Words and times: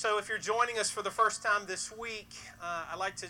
So, 0.00 0.16
if 0.16 0.30
you're 0.30 0.38
joining 0.38 0.78
us 0.78 0.88
for 0.88 1.02
the 1.02 1.10
first 1.10 1.42
time 1.42 1.66
this 1.66 1.94
week, 1.94 2.30
uh, 2.62 2.86
I'd 2.90 2.98
like 2.98 3.16
to 3.16 3.26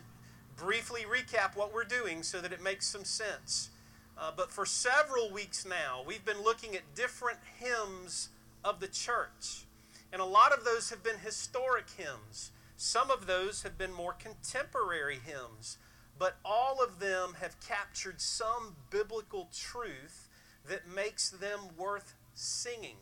briefly 0.57 1.01
recap 1.01 1.57
what 1.57 1.75
we're 1.75 1.83
doing 1.83 2.23
so 2.23 2.41
that 2.41 2.53
it 2.53 2.63
makes 2.63 2.87
some 2.87 3.05
sense. 3.05 3.71
Uh, 4.17 4.31
but 4.37 4.53
for 4.53 4.65
several 4.65 5.33
weeks 5.33 5.67
now, 5.67 6.05
we've 6.07 6.25
been 6.25 6.41
looking 6.45 6.77
at 6.77 6.83
different 6.95 7.41
hymns 7.59 8.29
of 8.65 8.79
the 8.79 8.87
church. 8.87 9.65
And 10.13 10.23
a 10.23 10.25
lot 10.25 10.53
of 10.53 10.65
those 10.65 10.91
have 10.91 11.03
been 11.03 11.19
historic 11.19 11.87
hymns. 11.97 12.53
Some 12.77 13.11
of 13.11 13.27
those 13.27 13.65
have 13.65 13.77
been 13.77 13.93
more 13.93 14.13
contemporary 14.13 15.19
hymns. 15.27 15.77
But 16.21 16.37
all 16.45 16.81
of 16.81 17.01
them 17.01 17.35
have 17.41 17.59
captured 17.59 18.21
some 18.21 18.77
biblical 18.91 19.49
truth 19.53 20.29
that 20.69 20.87
makes 20.87 21.31
them 21.31 21.71
worth 21.77 22.15
singing. 22.35 22.99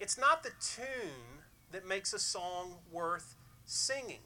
It's 0.00 0.18
not 0.18 0.42
the 0.42 0.50
tune 0.60 1.39
that 1.70 1.86
makes 1.86 2.12
a 2.12 2.18
song 2.18 2.74
worth 2.90 3.36
singing. 3.64 4.20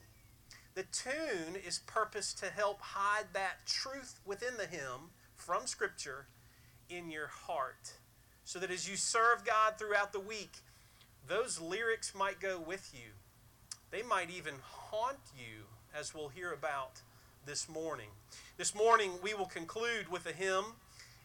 The 0.74 0.84
tune 0.84 1.56
is 1.66 1.80
purposed 1.86 2.38
to 2.38 2.46
help 2.46 2.80
hide 2.80 3.26
that 3.32 3.66
truth 3.66 4.18
within 4.24 4.56
the 4.56 4.66
hymn 4.66 5.10
from 5.36 5.66
Scripture 5.66 6.26
in 6.90 7.10
your 7.10 7.28
heart. 7.28 7.92
So 8.44 8.58
that 8.58 8.70
as 8.70 8.88
you 8.88 8.96
serve 8.96 9.44
God 9.44 9.74
throughout 9.78 10.12
the 10.12 10.20
week, 10.20 10.58
those 11.26 11.60
lyrics 11.60 12.14
might 12.14 12.40
go 12.40 12.58
with 12.58 12.92
you. 12.92 13.10
They 13.90 14.02
might 14.02 14.30
even 14.30 14.54
haunt 14.62 15.18
you, 15.36 15.64
as 15.98 16.14
we'll 16.14 16.28
hear 16.28 16.52
about 16.52 17.00
this 17.46 17.68
morning. 17.68 18.08
This 18.56 18.74
morning, 18.74 19.12
we 19.22 19.34
will 19.34 19.46
conclude 19.46 20.10
with 20.10 20.26
a 20.26 20.32
hymn, 20.32 20.64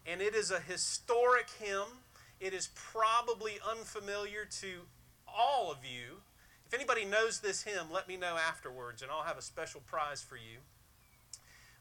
and 0.06 0.22
it 0.22 0.36
is 0.36 0.52
a 0.52 0.60
historic 0.60 1.50
hymn. 1.60 2.04
It 2.40 2.54
is 2.54 2.70
probably 2.76 3.54
unfamiliar 3.68 4.46
to 4.62 4.82
all 5.38 5.72
of 5.72 5.80
you. 5.84 6.22
If 6.68 6.74
anybody 6.74 7.06
knows 7.06 7.40
this 7.40 7.64
hymn, 7.64 7.92
let 7.92 8.08
me 8.08 8.18
know 8.18 8.36
afterwards, 8.38 9.02
and 9.02 9.12
I'll 9.12 9.24
have 9.24 9.38
a 9.38 9.42
special 9.42 9.82
prize 9.82 10.22
for 10.22 10.36
you. 10.36 10.60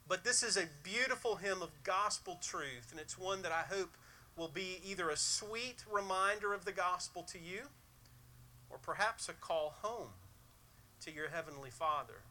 But 0.09 0.25
this 0.25 0.43
is 0.43 0.57
a 0.57 0.69
beautiful 0.83 1.37
hymn 1.37 1.61
of 1.61 1.83
gospel 1.85 2.39
truth, 2.43 2.89
and 2.91 2.99
it's 2.99 3.19
one 3.19 3.43
that 3.43 3.53
I 3.53 3.63
hope 3.73 3.97
will 4.37 4.49
be 4.49 4.81
either 4.85 5.11
a 5.11 5.17
sweet 5.17 5.85
reminder 5.91 6.55
of 6.55 6.65
the 6.65 6.73
gospel 6.73 7.23
to 7.25 7.39
you 7.39 7.63
or 8.71 8.79
perhaps 8.79 9.29
a 9.29 9.35
call 9.35 9.75
home 9.83 10.11
to 11.01 11.13
your 11.13 11.29
Heavenly 11.29 11.71
Father. 11.71 12.23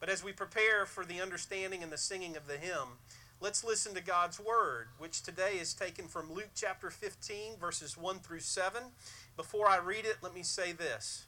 But 0.00 0.08
as 0.08 0.22
we 0.22 0.32
prepare 0.32 0.86
for 0.86 1.04
the 1.04 1.20
understanding 1.20 1.82
and 1.82 1.92
the 1.92 1.98
singing 1.98 2.36
of 2.36 2.46
the 2.46 2.56
hymn, 2.56 2.98
let's 3.40 3.64
listen 3.64 3.94
to 3.94 4.02
God's 4.02 4.40
Word, 4.40 4.88
which 4.98 5.22
today 5.22 5.58
is 5.60 5.74
taken 5.74 6.06
from 6.08 6.32
Luke 6.32 6.50
chapter 6.54 6.90
15, 6.90 7.56
verses 7.60 7.96
1 7.96 8.20
through 8.20 8.40
7. 8.40 8.82
Before 9.36 9.68
I 9.68 9.78
read 9.78 10.04
it, 10.06 10.16
let 10.22 10.34
me 10.34 10.42
say 10.42 10.72
this 10.72 11.26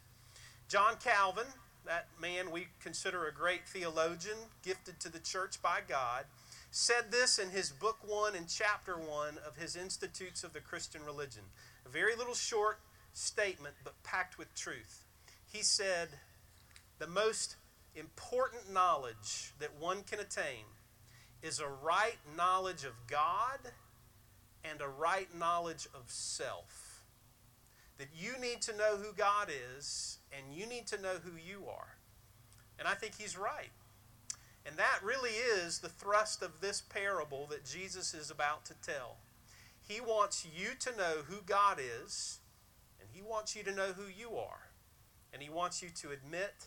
John 0.69 0.95
Calvin, 1.03 1.47
that 1.85 2.09
man 2.21 2.51
we 2.51 2.69
consider 2.81 3.27
a 3.27 3.33
great 3.33 3.69
theologian, 3.69 4.37
gifted 4.63 5.01
to 5.01 5.11
the 5.11 5.19
church 5.19 5.61
by 5.63 5.81
God, 5.87 6.25
said 6.71 7.11
this 7.11 7.39
in 7.39 7.51
his 7.51 7.71
book 7.71 7.99
1 8.07 8.35
and 8.35 8.49
chapter 8.49 8.95
1 8.95 9.39
of 9.47 9.57
his 9.57 9.77
Institutes 9.77 10.45
of 10.45 10.53
the 10.53 10.61
Christian 10.61 11.05
Religion. 11.05 11.43
A 11.85 11.89
very 11.89 12.17
little 12.17 12.35
short 12.35 12.81
statement, 13.13 13.75
but 13.85 14.03
packed 14.03 14.39
with 14.39 14.55
truth. 14.55 15.05
He 15.51 15.63
said, 15.63 16.09
The 16.99 17.07
most 17.07 17.57
important 17.95 18.73
knowledge 18.73 19.53
that 19.59 19.79
one 19.79 20.03
can 20.05 20.21
attain 20.21 20.65
is 21.43 21.61
a 21.61 21.69
right 21.69 22.19
knowledge 22.37 22.85
of 22.85 22.95
God 23.07 23.59
and 24.65 24.81
a 24.81 24.89
right 24.89 25.29
knowledge 25.39 25.87
of 25.95 26.03
self 26.11 27.03
that 27.99 28.09
you 28.17 28.39
need 28.41 28.63
to 28.63 28.77
know 28.77 28.97
who 28.97 29.13
God 29.17 29.51
is 29.51 30.19
and 30.33 30.57
you 30.57 30.67
need 30.67 30.87
to 30.89 31.01
know 31.01 31.17
who 31.23 31.33
you 31.37 31.69
are. 31.69 31.97
And 32.79 32.87
I 32.87 32.95
think 32.95 33.15
he's 33.19 33.37
right. 33.37 33.71
And 34.65 34.77
that 34.77 35.01
really 35.03 35.31
is 35.31 35.79
the 35.79 35.89
thrust 35.89 36.43
of 36.43 36.61
this 36.61 36.81
parable 36.81 37.47
that 37.51 37.65
Jesus 37.65 38.15
is 38.15 38.31
about 38.31 38.65
to 38.67 38.75
tell. 38.83 39.17
He 39.89 40.01
wants 40.01 40.47
you 40.57 40.71
to 40.79 40.97
know 40.97 41.23
who 41.27 41.37
God 41.47 41.79
is, 41.81 42.39
and 43.01 43.09
he 43.11 43.23
wants 43.23 43.57
you 43.57 43.63
to 43.63 43.73
know 43.73 43.93
who 43.97 44.05
you 44.07 44.37
are. 44.37 44.69
And 45.33 45.43
he 45.43 45.49
wants 45.49 45.83
you 45.83 45.89
to 46.03 46.11
admit 46.11 46.67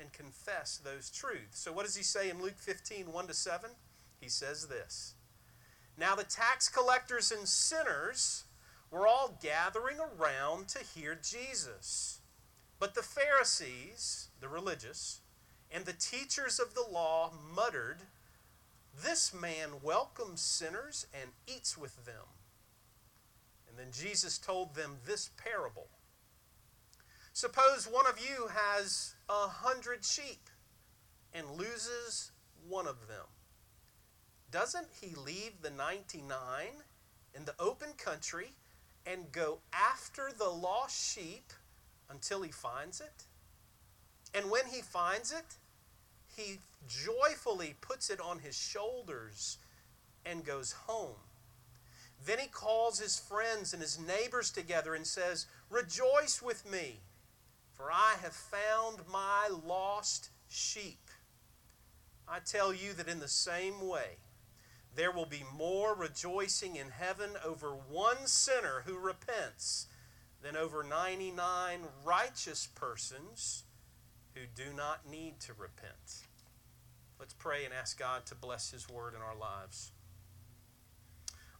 and 0.00 0.12
confess 0.12 0.76
those 0.76 1.08
truths. 1.08 1.58
So, 1.60 1.72
what 1.72 1.86
does 1.86 1.96
he 1.96 2.02
say 2.02 2.28
in 2.28 2.42
Luke 2.42 2.58
15 2.58 3.12
1 3.12 3.26
to 3.28 3.34
7? 3.34 3.70
He 4.26 4.30
says 4.30 4.66
this 4.66 5.14
Now 5.96 6.16
the 6.16 6.24
tax 6.24 6.68
collectors 6.68 7.30
and 7.30 7.46
sinners 7.46 8.42
were 8.90 9.06
all 9.06 9.38
gathering 9.40 9.98
around 10.00 10.66
to 10.70 10.80
hear 10.80 11.14
Jesus. 11.14 12.18
But 12.80 12.96
the 12.96 13.04
Pharisees, 13.04 14.30
the 14.40 14.48
religious, 14.48 15.20
and 15.70 15.84
the 15.84 15.92
teachers 15.92 16.58
of 16.58 16.74
the 16.74 16.84
law 16.92 17.34
muttered, 17.54 17.98
This 19.00 19.32
man 19.32 19.74
welcomes 19.80 20.40
sinners 20.40 21.06
and 21.14 21.30
eats 21.46 21.78
with 21.78 22.04
them. 22.04 22.34
And 23.68 23.78
then 23.78 23.92
Jesus 23.92 24.38
told 24.38 24.74
them 24.74 24.96
this 25.06 25.30
parable 25.36 25.86
Suppose 27.32 27.86
one 27.86 28.08
of 28.08 28.18
you 28.18 28.48
has 28.48 29.14
a 29.28 29.46
hundred 29.46 30.04
sheep 30.04 30.50
and 31.32 31.48
loses 31.52 32.32
one 32.68 32.88
of 32.88 33.06
them. 33.06 33.26
Doesn't 34.56 34.88
he 35.02 35.14
leave 35.14 35.60
the 35.60 35.70
99 35.70 36.32
in 37.34 37.44
the 37.44 37.54
open 37.58 37.92
country? 37.98 38.52
and 39.06 39.30
go 39.30 39.58
after 39.72 40.30
the 40.36 40.48
lost 40.48 41.14
sheep 41.14 41.52
until 42.10 42.42
he 42.42 42.50
finds 42.50 43.00
it. 43.00 43.24
And 44.34 44.50
when 44.50 44.66
he 44.66 44.82
finds 44.82 45.32
it, 45.32 45.56
he 46.36 46.58
joyfully 46.88 47.76
puts 47.80 48.10
it 48.10 48.20
on 48.20 48.40
his 48.40 48.56
shoulders 48.56 49.58
and 50.26 50.44
goes 50.44 50.72
home. 50.72 51.14
Then 52.26 52.40
he 52.40 52.48
calls 52.48 52.98
his 52.98 53.18
friends 53.18 53.72
and 53.72 53.80
his 53.80 53.98
neighbors 53.98 54.50
together 54.50 54.94
and 54.94 55.06
says, 55.06 55.46
Rejoice 55.70 56.42
with 56.42 56.68
me, 56.70 56.96
for 57.72 57.92
I 57.92 58.16
have 58.20 58.32
found 58.32 58.98
my 59.10 59.48
lost 59.64 60.30
sheep. 60.48 60.98
I 62.28 62.40
tell 62.40 62.74
you 62.74 62.92
that 62.94 63.08
in 63.08 63.20
the 63.20 63.28
same 63.28 63.86
way, 63.86 64.16
there 64.96 65.12
will 65.12 65.26
be 65.26 65.44
more 65.56 65.94
rejoicing 65.94 66.76
in 66.76 66.88
heaven 66.88 67.30
over 67.44 67.68
one 67.68 68.26
sinner 68.26 68.82
who 68.86 68.98
repents 68.98 69.86
than 70.42 70.56
over 70.56 70.82
99 70.82 71.80
righteous 72.04 72.66
persons 72.74 73.64
who 74.34 74.42
do 74.54 74.74
not 74.74 75.08
need 75.08 75.38
to 75.40 75.52
repent. 75.52 76.22
Let's 77.18 77.34
pray 77.34 77.64
and 77.64 77.74
ask 77.74 77.98
God 77.98 78.26
to 78.26 78.34
bless 78.34 78.70
His 78.70 78.88
word 78.88 79.14
in 79.14 79.20
our 79.20 79.36
lives. 79.36 79.92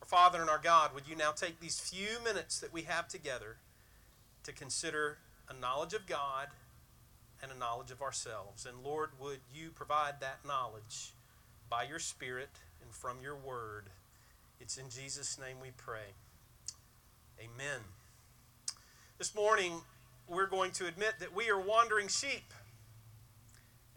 Our 0.00 0.08
Father 0.08 0.40
and 0.40 0.50
our 0.50 0.60
God, 0.62 0.94
would 0.94 1.08
you 1.08 1.16
now 1.16 1.32
take 1.32 1.60
these 1.60 1.78
few 1.78 2.22
minutes 2.24 2.58
that 2.60 2.72
we 2.72 2.82
have 2.82 3.08
together 3.08 3.56
to 4.44 4.52
consider 4.52 5.18
a 5.48 5.54
knowledge 5.54 5.94
of 5.94 6.06
God 6.06 6.48
and 7.42 7.50
a 7.50 7.58
knowledge 7.58 7.90
of 7.90 8.02
ourselves? 8.02 8.66
And 8.66 8.82
Lord, 8.82 9.10
would 9.20 9.40
you 9.54 9.70
provide 9.70 10.20
that 10.20 10.40
knowledge 10.46 11.12
by 11.68 11.84
your 11.84 11.98
Spirit? 11.98 12.50
And 12.82 12.92
from 12.92 13.16
your 13.22 13.36
word. 13.36 13.84
It's 14.60 14.76
in 14.76 14.88
Jesus' 14.88 15.38
name 15.38 15.56
we 15.60 15.70
pray. 15.76 16.14
Amen. 17.38 17.80
This 19.18 19.34
morning, 19.34 19.80
we're 20.28 20.46
going 20.46 20.72
to 20.72 20.86
admit 20.86 21.14
that 21.20 21.34
we 21.34 21.50
are 21.50 21.60
wandering 21.60 22.08
sheep, 22.08 22.52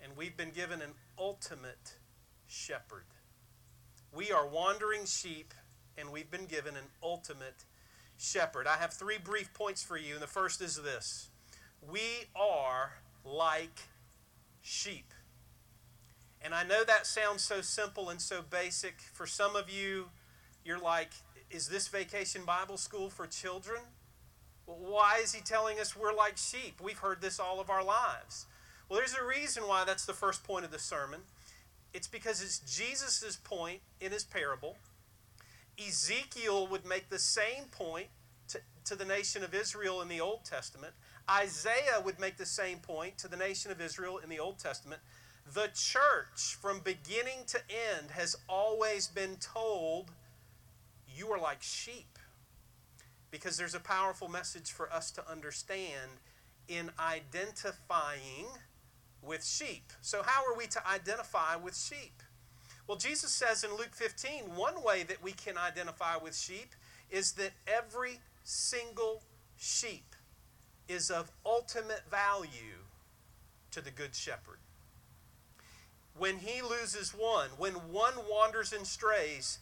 and 0.03 0.15
we've 0.15 0.37
been 0.37 0.51
given 0.51 0.81
an 0.81 0.91
ultimate 1.17 1.95
shepherd. 2.47 3.05
We 4.13 4.31
are 4.31 4.47
wandering 4.47 5.05
sheep, 5.05 5.53
and 5.97 6.11
we've 6.11 6.29
been 6.29 6.45
given 6.45 6.75
an 6.75 6.85
ultimate 7.01 7.65
shepherd. 8.17 8.67
I 8.67 8.77
have 8.77 8.93
three 8.93 9.17
brief 9.17 9.53
points 9.53 9.83
for 9.83 9.97
you, 9.97 10.13
and 10.13 10.21
the 10.21 10.27
first 10.27 10.61
is 10.61 10.81
this 10.81 11.29
We 11.89 12.01
are 12.35 12.93
like 13.23 13.87
sheep. 14.61 15.13
And 16.41 16.53
I 16.53 16.63
know 16.63 16.83
that 16.83 17.05
sounds 17.05 17.43
so 17.43 17.61
simple 17.61 18.09
and 18.09 18.21
so 18.21 18.41
basic. 18.41 19.01
For 19.13 19.25
some 19.25 19.55
of 19.55 19.69
you, 19.69 20.05
you're 20.63 20.79
like, 20.79 21.11
is 21.49 21.67
this 21.67 21.87
vacation 21.87 22.43
Bible 22.45 22.77
school 22.77 23.09
for 23.09 23.27
children? 23.27 23.81
Well, 24.65 24.77
why 24.79 25.19
is 25.21 25.33
he 25.33 25.41
telling 25.41 25.79
us 25.79 25.95
we're 25.95 26.13
like 26.13 26.37
sheep? 26.37 26.79
We've 26.81 26.99
heard 26.99 27.21
this 27.21 27.39
all 27.39 27.59
of 27.59 27.69
our 27.69 27.83
lives. 27.83 28.45
Well, 28.87 28.99
there's 28.99 29.15
a 29.15 29.25
reason 29.25 29.63
why 29.63 29.83
that's 29.83 30.05
the 30.05 30.13
first 30.13 30.43
point 30.43 30.65
of 30.65 30.71
the 30.71 30.79
sermon. 30.79 31.21
It's 31.93 32.07
because 32.07 32.41
it's 32.41 32.59
Jesus' 32.59 33.37
point 33.43 33.81
in 33.99 34.11
his 34.11 34.23
parable. 34.23 34.77
Ezekiel 35.77 36.67
would 36.67 36.85
make 36.85 37.09
the 37.09 37.19
same 37.19 37.65
point 37.71 38.07
to, 38.49 38.59
to 38.85 38.95
the 38.95 39.05
nation 39.05 39.43
of 39.43 39.53
Israel 39.53 40.01
in 40.01 40.07
the 40.07 40.21
Old 40.21 40.45
Testament. 40.45 40.93
Isaiah 41.29 42.01
would 42.03 42.19
make 42.19 42.37
the 42.37 42.45
same 42.45 42.79
point 42.79 43.17
to 43.19 43.27
the 43.27 43.37
nation 43.37 43.71
of 43.71 43.79
Israel 43.81 44.17
in 44.17 44.29
the 44.29 44.39
Old 44.39 44.59
Testament. 44.59 45.01
The 45.53 45.69
church, 45.73 46.57
from 46.61 46.79
beginning 46.79 47.45
to 47.47 47.59
end, 47.69 48.11
has 48.11 48.35
always 48.47 49.07
been 49.07 49.37
told, 49.37 50.11
You 51.07 51.31
are 51.31 51.39
like 51.39 51.63
sheep. 51.63 52.19
Because 53.31 53.57
there's 53.57 53.73
a 53.73 53.79
powerful 53.79 54.27
message 54.27 54.71
for 54.71 54.91
us 54.91 55.11
to 55.11 55.27
understand 55.29 56.19
in 56.67 56.91
identifying 56.99 58.47
with 59.23 59.43
sheep. 59.43 59.91
So, 60.01 60.21
how 60.23 60.43
are 60.45 60.55
we 60.55 60.67
to 60.67 60.87
identify 60.87 61.55
with 61.55 61.75
sheep? 61.75 62.21
Well, 62.87 62.97
Jesus 62.97 63.31
says 63.31 63.63
in 63.63 63.71
Luke 63.71 63.93
15, 63.93 64.55
one 64.55 64.83
way 64.83 65.03
that 65.03 65.23
we 65.23 65.31
can 65.31 65.57
identify 65.57 66.17
with 66.17 66.35
sheep 66.35 66.73
is 67.09 67.33
that 67.33 67.51
every 67.67 68.19
single 68.43 69.23
sheep 69.57 70.15
is 70.87 71.09
of 71.09 71.31
ultimate 71.45 72.03
value 72.09 72.83
to 73.71 73.81
the 73.81 73.91
Good 73.91 74.15
Shepherd. 74.15 74.58
When 76.19 76.37
he 76.37 76.61
loses 76.61 77.11
one, 77.11 77.49
when 77.57 77.73
one 77.73 78.13
wanders 78.29 78.73
and 78.73 78.85
strays, 78.85 79.59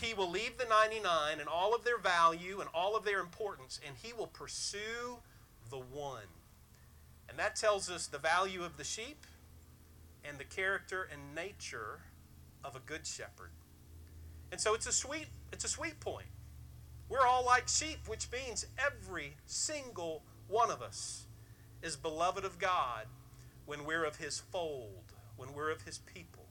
he 0.00 0.14
will 0.14 0.30
leave 0.30 0.56
the 0.56 0.64
99 0.64 1.38
and 1.38 1.48
all 1.48 1.74
of 1.74 1.84
their 1.84 1.98
value 1.98 2.60
and 2.60 2.68
all 2.74 2.96
of 2.96 3.04
their 3.04 3.20
importance, 3.20 3.78
and 3.86 3.94
he 4.02 4.12
will 4.12 4.26
pursue 4.26 5.18
the 5.70 5.78
one. 5.78 6.28
And 7.28 7.38
that 7.38 7.56
tells 7.56 7.90
us 7.90 8.06
the 8.06 8.18
value 8.18 8.64
of 8.64 8.76
the 8.76 8.84
sheep 8.84 9.26
and 10.24 10.38
the 10.38 10.44
character 10.44 11.08
and 11.12 11.34
nature 11.34 12.00
of 12.64 12.74
a 12.74 12.80
good 12.80 13.06
shepherd. 13.06 13.50
And 14.50 14.60
so 14.60 14.74
it's 14.74 14.86
a 14.86 14.92
sweet 14.92 15.28
it's 15.52 15.64
a 15.64 15.68
sweet 15.68 16.00
point. 16.00 16.26
We're 17.08 17.26
all 17.26 17.44
like 17.44 17.68
sheep, 17.68 18.06
which 18.06 18.28
means 18.32 18.66
every 18.78 19.34
single 19.46 20.22
one 20.48 20.70
of 20.70 20.80
us 20.80 21.26
is 21.82 21.96
beloved 21.96 22.44
of 22.44 22.58
God 22.58 23.06
when 23.66 23.84
we're 23.84 24.04
of 24.04 24.16
his 24.16 24.38
fold, 24.38 25.09
when 25.40 25.54
we're 25.54 25.70
of 25.70 25.82
his 25.82 25.98
people. 25.98 26.44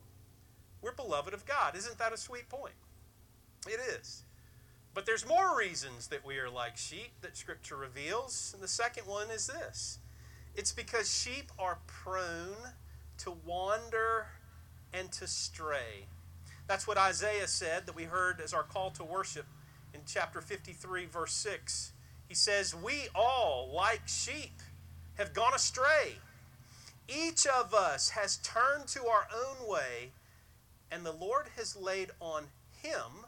We're 0.82 0.94
beloved 0.94 1.34
of 1.34 1.46
God. 1.46 1.76
Isn't 1.76 2.00
that 2.00 2.12
a 2.12 2.18
sweet 2.18 2.50
point? 2.50 2.74
It 3.68 3.80
is. 3.80 4.24
But 4.96 5.06
there's 5.06 5.28
more 5.28 5.56
reasons 5.56 6.08
that 6.08 6.26
we 6.26 6.40
are 6.40 6.50
like 6.50 6.76
sheep 6.76 7.12
that 7.22 7.38
Scripture 7.38 7.76
reveals. 7.76 8.52
And 8.54 8.64
the 8.64 8.68
second 8.68 9.06
one 9.06 9.30
is 9.30 9.46
this 9.46 10.00
it's 10.56 10.72
because 10.72 11.14
sheep 11.14 11.52
are 11.60 11.78
prone 11.86 12.74
to 13.20 13.34
wander 13.46 14.26
and 14.92 15.12
to 15.14 15.28
stray. 15.28 16.08
That's 16.68 16.88
what 16.88 16.98
Isaiah 16.98 17.48
said 17.48 17.86
that 17.86 17.96
we 17.96 18.06
heard 18.06 18.42
as 18.42 18.54
our 18.54 18.64
call 18.64 18.90
to 18.92 19.04
worship 19.04 19.46
in 19.94 20.02
chapter 20.06 20.42
53, 20.42 21.06
verse 21.06 21.34
6. 21.34 21.94
He 22.28 22.36
says, 22.36 22.76
We 22.76 23.08
all, 23.14 23.72
like 23.74 24.02
sheep, 24.08 24.60
have 25.18 25.34
gone 25.34 25.54
astray. 25.54 26.18
Each 27.10 27.48
of 27.48 27.74
us 27.74 28.10
has 28.12 28.38
turned 28.38 28.88
to 28.90 29.08
our 29.08 29.28
own 29.34 29.68
way, 29.68 30.12
and 30.92 31.04
the 31.04 31.12
Lord 31.12 31.48
has 31.56 31.76
laid 31.76 32.12
on 32.20 32.46
him 32.82 33.26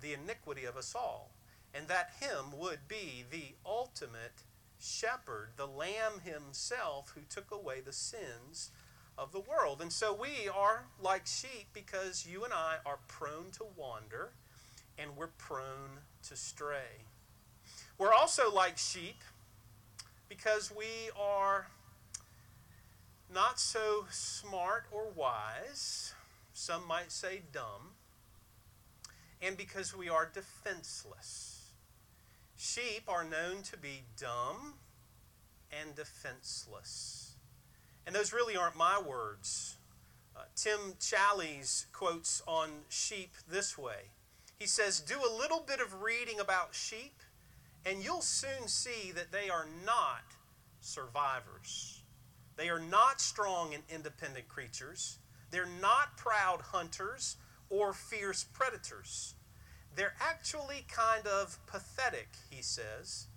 the 0.00 0.14
iniquity 0.14 0.64
of 0.64 0.76
us 0.76 0.94
all. 0.94 1.30
And 1.74 1.86
that 1.88 2.14
him 2.18 2.58
would 2.58 2.88
be 2.88 3.24
the 3.30 3.54
ultimate 3.66 4.42
shepherd, 4.80 5.50
the 5.56 5.66
Lamb 5.66 6.20
himself 6.24 7.12
who 7.14 7.20
took 7.28 7.50
away 7.50 7.80
the 7.80 7.92
sins 7.92 8.70
of 9.18 9.32
the 9.32 9.40
world. 9.40 9.82
And 9.82 9.92
so 9.92 10.14
we 10.14 10.48
are 10.48 10.84
like 11.00 11.26
sheep 11.26 11.66
because 11.74 12.26
you 12.26 12.44
and 12.44 12.54
I 12.54 12.76
are 12.86 13.00
prone 13.06 13.50
to 13.52 13.66
wander 13.76 14.30
and 14.98 15.16
we're 15.16 15.26
prone 15.26 16.00
to 16.28 16.36
stray. 16.36 17.04
We're 17.98 18.14
also 18.14 18.50
like 18.50 18.78
sheep 18.78 19.22
because 20.28 20.72
we 20.74 21.10
are 21.18 21.66
not 23.32 23.60
so 23.60 24.06
smart 24.10 24.86
or 24.90 25.08
wise. 25.14 26.14
Some 26.52 26.86
might 26.86 27.12
say 27.12 27.42
dumb 27.52 27.94
and 29.40 29.56
because 29.56 29.96
we 29.96 30.08
are 30.08 30.30
defenseless. 30.32 31.70
Sheep 32.56 33.02
are 33.06 33.24
known 33.24 33.62
to 33.64 33.76
be 33.76 34.02
dumb 34.18 34.74
and 35.70 35.94
defenseless. 35.94 37.32
And 38.06 38.14
those 38.14 38.32
really 38.32 38.56
aren't 38.56 38.76
my 38.76 39.00
words. 39.00 39.76
Uh, 40.36 40.42
Tim 40.56 40.94
Challies 40.98 41.86
quotes 41.92 42.42
on 42.46 42.70
sheep 42.88 43.32
this 43.48 43.76
way 43.76 44.10
He 44.58 44.66
says, 44.66 45.00
Do 45.00 45.18
a 45.18 45.36
little 45.36 45.60
bit 45.60 45.80
of 45.80 46.02
reading 46.02 46.40
about 46.40 46.74
sheep, 46.74 47.20
and 47.84 48.02
you'll 48.02 48.22
soon 48.22 48.66
see 48.66 49.12
that 49.12 49.30
they 49.30 49.48
are 49.48 49.66
not 49.84 50.24
survivors. 50.80 51.97
They 52.58 52.68
are 52.70 52.80
not 52.80 53.20
strong 53.20 53.72
and 53.72 53.84
independent 53.88 54.48
creatures. 54.48 55.18
They're 55.52 55.68
not 55.80 56.16
proud 56.16 56.60
hunters 56.60 57.36
or 57.70 57.92
fierce 57.92 58.44
predators. 58.44 59.36
They're 59.94 60.14
actually 60.20 60.84
kind 60.88 61.24
of 61.28 61.56
pathetic, 61.66 62.28
he 62.50 62.60
says, 62.60 63.28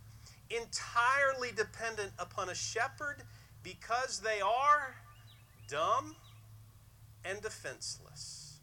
entirely 0.49 1.49
dependent 1.55 2.13
upon 2.17 2.49
a 2.49 2.55
shepherd 2.55 3.23
because 3.61 4.21
they 4.21 4.41
are 4.41 4.95
dumb 5.69 6.15
and 7.23 7.41
defenseless. 7.43 8.57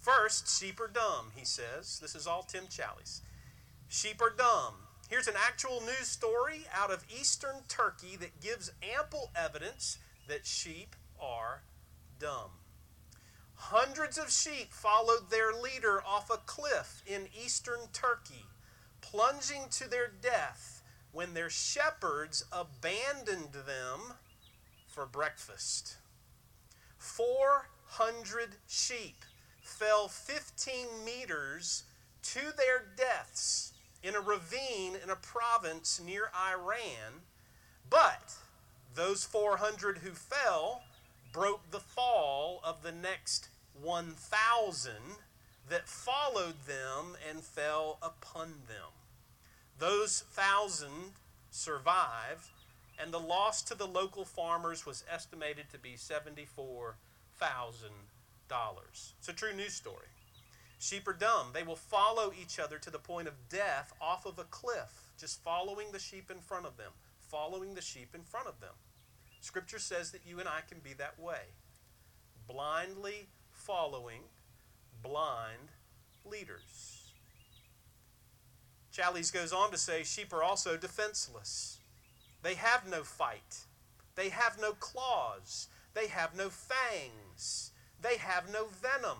First, 0.00 0.60
sheep 0.60 0.80
are 0.80 0.88
dumb, 0.88 1.30
he 1.36 1.44
says. 1.44 2.00
This 2.00 2.16
is 2.16 2.26
all 2.26 2.42
Tim 2.42 2.64
Challies. 2.64 3.20
Sheep 3.88 4.20
are 4.20 4.34
dumb. 4.36 4.74
Here's 5.08 5.28
an 5.28 5.34
actual 5.36 5.82
news 5.82 6.08
story 6.08 6.64
out 6.74 6.90
of 6.90 7.04
eastern 7.10 7.56
Turkey 7.68 8.16
that 8.16 8.40
gives 8.40 8.72
ample 8.82 9.30
evidence 9.36 9.98
that 10.28 10.46
sheep 10.46 10.96
are 11.20 11.62
dumb. 12.18 12.50
Hundreds 13.54 14.16
of 14.16 14.30
sheep 14.30 14.72
followed 14.72 15.30
their 15.30 15.52
leader 15.52 16.02
off 16.06 16.30
a 16.30 16.38
cliff 16.38 17.02
in 17.06 17.28
eastern 17.38 17.80
Turkey, 17.92 18.46
plunging 19.02 19.64
to 19.72 19.88
their 19.88 20.08
death 20.08 20.82
when 21.12 21.34
their 21.34 21.50
shepherds 21.50 22.44
abandoned 22.50 23.52
them 23.52 24.14
for 24.88 25.04
breakfast. 25.04 25.98
400 26.96 28.56
sheep 28.66 29.24
fell 29.62 30.08
15 30.08 31.04
meters 31.04 31.84
to 32.22 32.40
their 32.56 32.82
deaths 32.96 33.73
in 34.04 34.14
a 34.14 34.20
ravine 34.20 34.94
in 35.02 35.08
a 35.08 35.16
province 35.16 35.98
near 36.04 36.30
Iran. 36.36 37.22
But 37.88 38.34
those 38.94 39.24
400 39.24 39.98
who 39.98 40.10
fell 40.10 40.82
broke 41.32 41.70
the 41.70 41.80
fall 41.80 42.60
of 42.62 42.82
the 42.82 42.92
next 42.92 43.48
1,000 43.80 44.92
that 45.70 45.88
followed 45.88 46.66
them 46.66 47.16
and 47.28 47.42
fell 47.42 47.98
upon 48.02 48.48
them. 48.68 48.92
Those 49.78 50.20
thousand 50.30 51.14
survived, 51.50 52.50
and 52.98 53.12
the 53.12 53.18
loss 53.18 53.62
to 53.62 53.74
the 53.74 53.86
local 53.86 54.24
farmers 54.24 54.84
was 54.86 55.02
estimated 55.10 55.70
to 55.72 55.78
be 55.78 55.94
$74,000. 55.94 56.94
It's 59.18 59.28
a 59.28 59.32
true 59.32 59.54
news 59.54 59.72
story. 59.72 60.13
Sheep 60.78 61.08
are 61.08 61.12
dumb. 61.12 61.48
They 61.52 61.62
will 61.62 61.76
follow 61.76 62.32
each 62.38 62.58
other 62.58 62.78
to 62.78 62.90
the 62.90 62.98
point 62.98 63.28
of 63.28 63.48
death 63.48 63.92
off 64.00 64.26
of 64.26 64.38
a 64.38 64.44
cliff, 64.44 65.12
just 65.18 65.42
following 65.42 65.92
the 65.92 65.98
sheep 65.98 66.30
in 66.30 66.40
front 66.40 66.66
of 66.66 66.76
them, 66.76 66.92
following 67.18 67.74
the 67.74 67.80
sheep 67.80 68.14
in 68.14 68.22
front 68.22 68.48
of 68.48 68.60
them. 68.60 68.74
Scripture 69.40 69.78
says 69.78 70.10
that 70.10 70.26
you 70.26 70.40
and 70.40 70.48
I 70.48 70.60
can 70.66 70.78
be 70.78 70.94
that 70.94 71.18
way, 71.20 71.52
blindly 72.46 73.28
following 73.50 74.20
blind 75.02 75.70
leaders. 76.24 77.12
Challies 78.92 79.32
goes 79.32 79.52
on 79.52 79.70
to 79.70 79.76
say 79.76 80.02
sheep 80.04 80.32
are 80.32 80.42
also 80.42 80.76
defenseless. 80.76 81.78
They 82.42 82.54
have 82.54 82.88
no 82.88 83.02
fight, 83.02 83.64
they 84.14 84.28
have 84.28 84.58
no 84.60 84.72
claws, 84.72 85.68
they 85.94 86.08
have 86.08 86.36
no 86.36 86.48
fangs, 86.48 87.72
they 88.00 88.16
have 88.18 88.52
no 88.52 88.66
venom, 88.66 89.18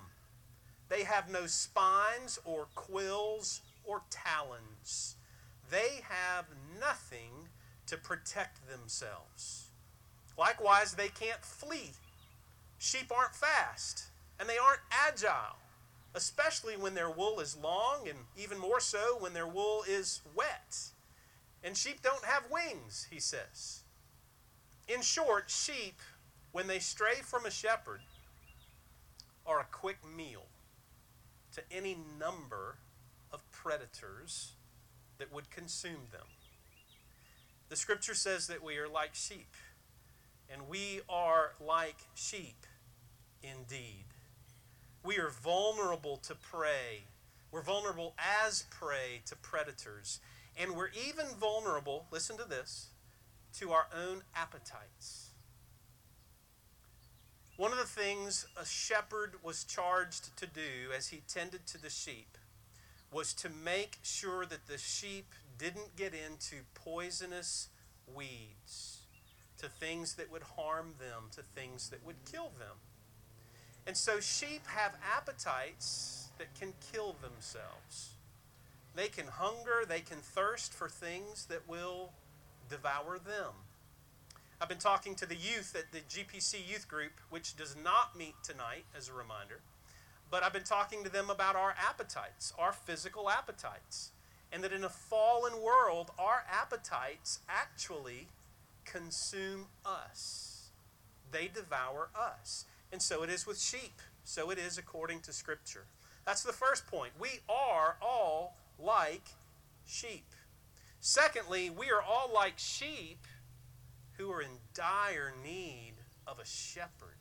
they 0.89 1.05
have 1.05 1.31
no 1.31 1.47
spines 1.47 2.39
or 2.45 2.67
quills 2.75 3.61
or 3.85 4.03
talons. 4.11 5.17
They 5.71 6.03
have 6.09 6.47
nothing 6.79 7.49
to 7.87 7.97
protect 7.97 8.69
themselves. 8.69 9.69
Likewise, 10.39 10.95
they 10.95 11.09
can't 11.09 11.45
flee. 11.45 11.93
Sheep 12.79 13.11
aren't 13.17 13.35
fast, 13.35 14.05
and 14.39 14.49
they 14.49 14.59
aren't 14.59 14.81
agile, 14.91 15.57
especially 16.15 16.77
when 16.77 16.95
their 16.95 17.11
wool 17.11 17.41
is 17.41 17.57
long, 17.57 18.09
and 18.09 18.19
even 18.37 18.59
more 18.59 18.81
so 18.81 19.17
when 19.19 19.33
their 19.33 19.47
wool 19.47 19.85
is 19.89 20.21
wet. 20.35 20.77
And 21.63 21.77
sheep 21.77 22.03
don't 22.03 22.25
have 22.25 22.51
wings, 22.51 23.07
he 23.11 23.21
says. 23.21 23.81
In 24.87 25.01
short, 25.01 25.49
sheep, 25.49 26.01
when 26.53 26.67
they 26.67 26.79
stray 26.79 27.17
from 27.23 27.47
a 27.47 27.51
shepherd, 27.51 28.01
are 29.47 29.61
a 29.61 29.67
quick 29.71 29.99
meal 30.17 30.47
to 31.55 31.63
any 31.71 31.97
number 32.19 32.79
of 33.33 33.51
predators 33.51 34.53
that 35.19 35.33
would 35.33 35.51
consume 35.51 36.09
them. 36.13 36.27
The 37.69 37.77
scripture 37.77 38.15
says 38.15 38.47
that 38.49 38.63
we 38.63 38.77
are 38.77 38.89
like 38.89 39.15
sheep 39.15 39.55
and 40.53 40.69
we 40.69 41.01
are 41.09 41.53
like 41.61 41.97
sheep 42.15 42.67
indeed. 43.43 44.05
We 45.03 45.19
are 45.19 45.31
vulnerable 45.31 46.17
to 46.19 46.35
prey. 46.35 47.05
We're 47.51 47.63
vulnerable 47.63 48.15
as 48.19 48.65
prey 48.71 49.23
to 49.27 49.37
predators. 49.37 50.21
And 50.57 50.77
we're 50.77 50.91
even 51.09 51.27
vulnerable, 51.39 52.07
listen 52.11 52.37
to 52.39 52.49
this, 52.49 52.89
to 53.59 53.73
our 53.73 53.87
own 53.95 54.23
appetites. 54.35 55.24
One 57.57 57.71
of 57.71 57.79
the 57.79 57.85
things 57.85 58.47
a 58.61 58.67
shepherd 58.67 59.35
was 59.43 59.63
charged 59.63 60.37
to 60.39 60.47
do 60.47 60.93
as 60.97 61.09
he 61.09 61.23
tended 61.29 61.67
to 61.69 61.81
the 61.81 61.91
sheep 61.91 62.37
was 63.13 63.33
to 63.35 63.49
make 63.49 63.99
sure 64.03 64.45
that 64.45 64.67
the 64.67 64.77
sheep 64.77 65.33
didn't 65.57 65.95
get 65.95 66.13
into 66.15 66.65
poisonous 66.75 67.69
weeds, 68.13 69.03
to 69.59 69.69
things 69.69 70.15
that 70.15 70.33
would 70.33 70.43
harm 70.57 70.95
them, 70.99 71.29
to 71.37 71.43
things 71.43 71.91
that 71.91 72.05
would 72.05 72.17
kill 72.31 72.51
them. 72.59 72.77
And 73.87 73.97
so 73.97 74.19
sheep 74.19 74.67
have 74.67 74.97
appetites 75.17 76.31
that 76.39 76.53
can 76.59 76.73
kill 76.93 77.15
themselves. 77.23 78.15
They 78.97 79.07
can 79.07 79.29
hunger, 79.29 79.85
they 79.87 80.01
can 80.01 80.19
thirst 80.19 80.75
for 80.75 80.89
things 80.89 81.47
that 81.47 81.69
will 81.69 82.11
devour 82.69 83.19
them. 83.19 83.53
I've 84.61 84.69
been 84.69 84.79
talking 84.79 85.15
to 85.17 85.27
the 85.27 85.35
youth 85.35 85.77
at 85.77 85.93
the 85.93 85.99
GPC 85.99 86.69
youth 86.69 86.89
group, 86.89 87.13
which 87.31 87.57
does 87.57 87.77
not 87.83 88.17
meet 88.17 88.35
tonight, 88.43 88.85
as 88.97 89.09
a 89.09 89.13
reminder. 89.13 89.61
But 90.31 90.43
I've 90.43 90.53
been 90.53 90.63
talking 90.63 91.05
to 91.05 91.11
them 91.11 91.29
about 91.29 91.57
our 91.57 91.75
appetites, 91.79 92.53
our 92.59 92.73
physical 92.73 93.29
appetites. 93.29 94.13
And 94.53 94.63
that 94.63 94.73
in 94.73 94.85
a 94.85 94.89
fallen 94.89 95.61
world, 95.61 96.13
our 96.19 96.45
appetites 96.49 97.41
actually 97.49 98.29
consume 98.85 99.67
us, 99.85 100.69
they 101.33 101.49
devour 101.53 102.09
us. 102.15 102.67
And 102.93 103.03
so 103.03 103.23
it 103.25 103.31
is 103.31 103.47
with 103.47 103.59
sheep. 103.59 104.01
So 104.25 104.51
it 104.51 104.59
is 104.59 104.79
according 104.79 105.21
to 105.21 105.33
Scripture. 105.33 105.85
That's 106.25 106.43
the 106.43 106.53
first 106.53 106.87
point. 106.87 107.13
We 107.19 107.41
are 107.49 107.97
all 108.01 108.57
like 108.79 109.25
sheep. 109.87 110.25
Secondly, 111.01 111.71
we 111.71 111.91
are 111.91 112.01
all 112.01 112.31
like 112.33 112.55
sheep 112.57 113.19
who 114.17 114.31
are 114.31 114.43
in 114.43 114.59
dire 114.75 115.35
need 115.43 115.95
of 116.27 116.39
a 116.39 116.45
shepherd. 116.45 117.19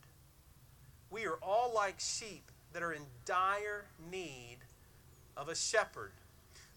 We 1.10 1.26
are 1.26 1.38
all 1.42 1.72
like 1.74 2.00
sheep 2.00 2.52
that 2.74 2.84
are 2.84 2.94
in 2.94 3.04
dire 3.26 3.86
need 4.12 4.58
of 5.38 5.50
a 5.50 5.56
shepherd. 5.56 6.14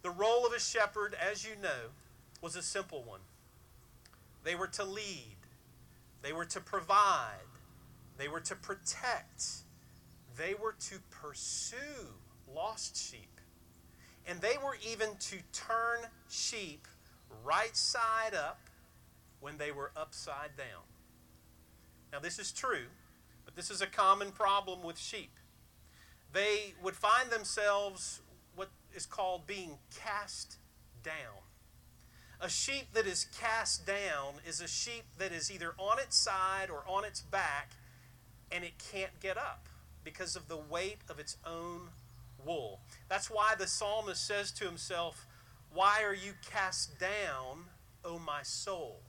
The 0.02 0.10
role 0.10 0.46
of 0.46 0.52
a 0.52 0.60
shepherd, 0.60 1.14
as 1.14 1.44
you 1.44 1.52
know, 1.60 1.90
was 2.40 2.56
a 2.56 2.62
simple 2.62 3.02
one. 3.02 3.20
They 4.44 4.54
were 4.54 4.68
to 4.68 4.84
lead, 4.84 5.36
they 6.22 6.32
were 6.32 6.44
to 6.44 6.60
provide, 6.60 7.48
they 8.18 8.28
were 8.28 8.40
to 8.40 8.54
protect, 8.54 9.44
they 10.36 10.54
were 10.54 10.74
to 10.88 10.96
pursue 11.10 11.76
lost 12.54 12.96
sheep. 12.96 13.40
And 14.28 14.40
they 14.40 14.56
were 14.62 14.76
even 14.88 15.10
to 15.18 15.36
turn 15.52 16.00
sheep 16.28 16.86
right 17.44 17.76
side 17.76 18.34
up 18.34 18.60
when 19.46 19.58
they 19.58 19.70
were 19.70 19.92
upside 19.96 20.56
down. 20.56 20.82
Now, 22.12 22.18
this 22.18 22.40
is 22.40 22.50
true, 22.50 22.86
but 23.44 23.54
this 23.54 23.70
is 23.70 23.80
a 23.80 23.86
common 23.86 24.32
problem 24.32 24.82
with 24.82 24.98
sheep. 24.98 25.30
They 26.32 26.74
would 26.82 26.96
find 26.96 27.30
themselves 27.30 28.22
what 28.56 28.70
is 28.92 29.06
called 29.06 29.46
being 29.46 29.78
cast 30.02 30.56
down. 31.04 31.44
A 32.40 32.48
sheep 32.48 32.86
that 32.94 33.06
is 33.06 33.26
cast 33.40 33.86
down 33.86 34.40
is 34.44 34.60
a 34.60 34.66
sheep 34.66 35.04
that 35.16 35.30
is 35.30 35.48
either 35.48 35.74
on 35.78 36.00
its 36.00 36.16
side 36.16 36.68
or 36.68 36.82
on 36.84 37.04
its 37.04 37.20
back 37.20 37.70
and 38.50 38.64
it 38.64 38.72
can't 38.90 39.20
get 39.20 39.36
up 39.36 39.68
because 40.02 40.34
of 40.34 40.48
the 40.48 40.56
weight 40.56 40.98
of 41.08 41.20
its 41.20 41.36
own 41.46 41.82
wool. 42.44 42.80
That's 43.08 43.30
why 43.30 43.54
the 43.56 43.68
psalmist 43.68 44.26
says 44.26 44.50
to 44.54 44.64
himself, 44.64 45.24
Why 45.72 46.02
are 46.02 46.14
you 46.14 46.32
cast 46.50 46.98
down, 46.98 47.66
O 48.04 48.18
my 48.18 48.42
soul? 48.42 49.02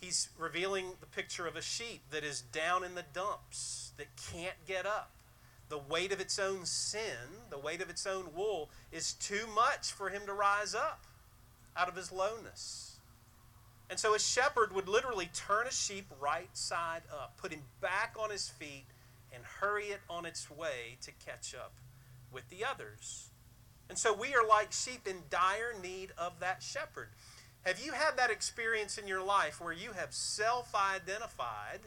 He's 0.00 0.28
revealing 0.38 0.92
the 1.00 1.06
picture 1.06 1.46
of 1.46 1.56
a 1.56 1.62
sheep 1.62 2.02
that 2.10 2.24
is 2.24 2.40
down 2.40 2.84
in 2.84 2.94
the 2.94 3.04
dumps, 3.12 3.92
that 3.96 4.08
can't 4.32 4.64
get 4.66 4.86
up. 4.86 5.10
The 5.68 5.78
weight 5.78 6.12
of 6.12 6.20
its 6.20 6.38
own 6.38 6.64
sin, 6.64 7.42
the 7.50 7.58
weight 7.58 7.82
of 7.82 7.90
its 7.90 8.06
own 8.06 8.26
wool, 8.34 8.70
is 8.92 9.12
too 9.14 9.46
much 9.54 9.92
for 9.92 10.08
him 10.08 10.22
to 10.26 10.32
rise 10.32 10.74
up 10.74 11.04
out 11.76 11.88
of 11.88 11.96
his 11.96 12.10
lowness. 12.12 12.96
And 13.90 13.98
so 13.98 14.14
a 14.14 14.18
shepherd 14.18 14.74
would 14.74 14.88
literally 14.88 15.30
turn 15.34 15.66
a 15.66 15.72
sheep 15.72 16.06
right 16.20 16.54
side 16.56 17.02
up, 17.12 17.36
put 17.36 17.52
him 17.52 17.62
back 17.80 18.16
on 18.18 18.30
his 18.30 18.48
feet, 18.48 18.86
and 19.32 19.42
hurry 19.44 19.86
it 19.86 20.00
on 20.08 20.24
its 20.26 20.50
way 20.50 20.96
to 21.02 21.10
catch 21.24 21.54
up 21.54 21.72
with 22.32 22.48
the 22.50 22.64
others. 22.64 23.28
And 23.88 23.98
so 23.98 24.12
we 24.12 24.34
are 24.34 24.46
like 24.46 24.72
sheep 24.72 25.06
in 25.06 25.16
dire 25.30 25.74
need 25.82 26.12
of 26.18 26.40
that 26.40 26.62
shepherd. 26.62 27.08
Have 27.64 27.84
you 27.84 27.92
had 27.92 28.16
that 28.16 28.30
experience 28.30 28.98
in 28.98 29.06
your 29.06 29.22
life 29.22 29.60
where 29.60 29.72
you 29.72 29.92
have 29.92 30.12
self 30.12 30.74
identified, 30.74 31.80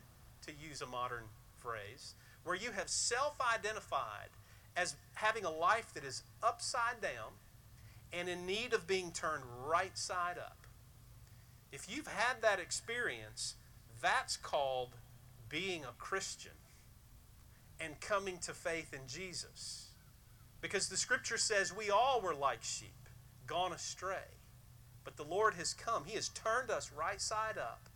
to 0.45 0.51
use 0.51 0.81
a 0.81 0.85
modern 0.85 1.23
phrase, 1.57 2.13
where 2.43 2.55
you 2.55 2.71
have 2.71 2.89
self 2.89 3.35
identified 3.55 4.29
as 4.75 4.95
having 5.15 5.45
a 5.45 5.51
life 5.51 5.93
that 5.93 6.03
is 6.03 6.23
upside 6.43 7.01
down 7.01 7.31
and 8.13 8.29
in 8.29 8.45
need 8.45 8.73
of 8.73 8.87
being 8.87 9.11
turned 9.11 9.43
right 9.65 9.97
side 9.97 10.37
up? 10.37 10.57
If 11.71 11.87
you've 11.89 12.07
had 12.07 12.41
that 12.41 12.59
experience, 12.59 13.55
that's 14.01 14.35
called 14.35 14.89
being 15.49 15.83
a 15.83 15.93
Christian 15.97 16.51
and 17.79 17.99
coming 17.99 18.37
to 18.39 18.53
faith 18.53 18.93
in 18.93 19.07
Jesus. 19.07 19.87
Because 20.61 20.89
the 20.89 20.97
scripture 20.97 21.37
says 21.37 21.75
we 21.75 21.89
all 21.89 22.21
were 22.21 22.35
like 22.35 22.63
sheep, 22.63 23.09
gone 23.47 23.73
astray. 23.73 24.40
But 25.03 25.17
the 25.17 25.23
Lord 25.23 25.55
has 25.55 25.73
come. 25.73 26.05
He 26.05 26.15
has 26.15 26.29
turned 26.29 26.69
us 26.69 26.91
right 26.91 27.21
side 27.21 27.57
up 27.57 27.89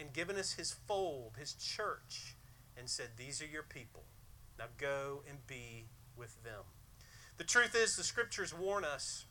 and 0.00 0.12
given 0.12 0.36
us 0.36 0.52
His 0.52 0.72
fold, 0.72 1.32
His 1.38 1.54
church, 1.54 2.36
and 2.76 2.88
said, 2.88 3.08
These 3.16 3.42
are 3.42 3.46
your 3.46 3.62
people. 3.62 4.04
Now 4.58 4.66
go 4.78 5.22
and 5.28 5.46
be 5.46 5.84
with 6.16 6.42
them. 6.42 6.62
The 7.36 7.44
truth 7.44 7.76
is, 7.76 7.96
the 7.96 8.02
scriptures 8.02 8.52
warn 8.52 8.84
us 8.84 9.26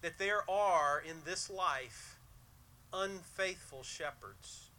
that 0.00 0.18
there 0.18 0.48
are 0.48 1.02
in 1.06 1.16
this 1.24 1.50
life 1.50 2.18
unfaithful 2.92 3.82
shepherds. 3.82 4.70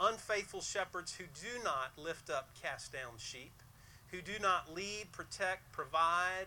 Unfaithful 0.00 0.60
shepherds 0.60 1.14
who 1.14 1.24
do 1.24 1.62
not 1.62 1.92
lift 1.96 2.30
up 2.30 2.50
cast 2.60 2.92
down 2.92 3.12
sheep, 3.18 3.62
who 4.08 4.20
do 4.20 4.32
not 4.40 4.74
lead, 4.74 5.12
protect, 5.12 5.70
provide, 5.70 6.46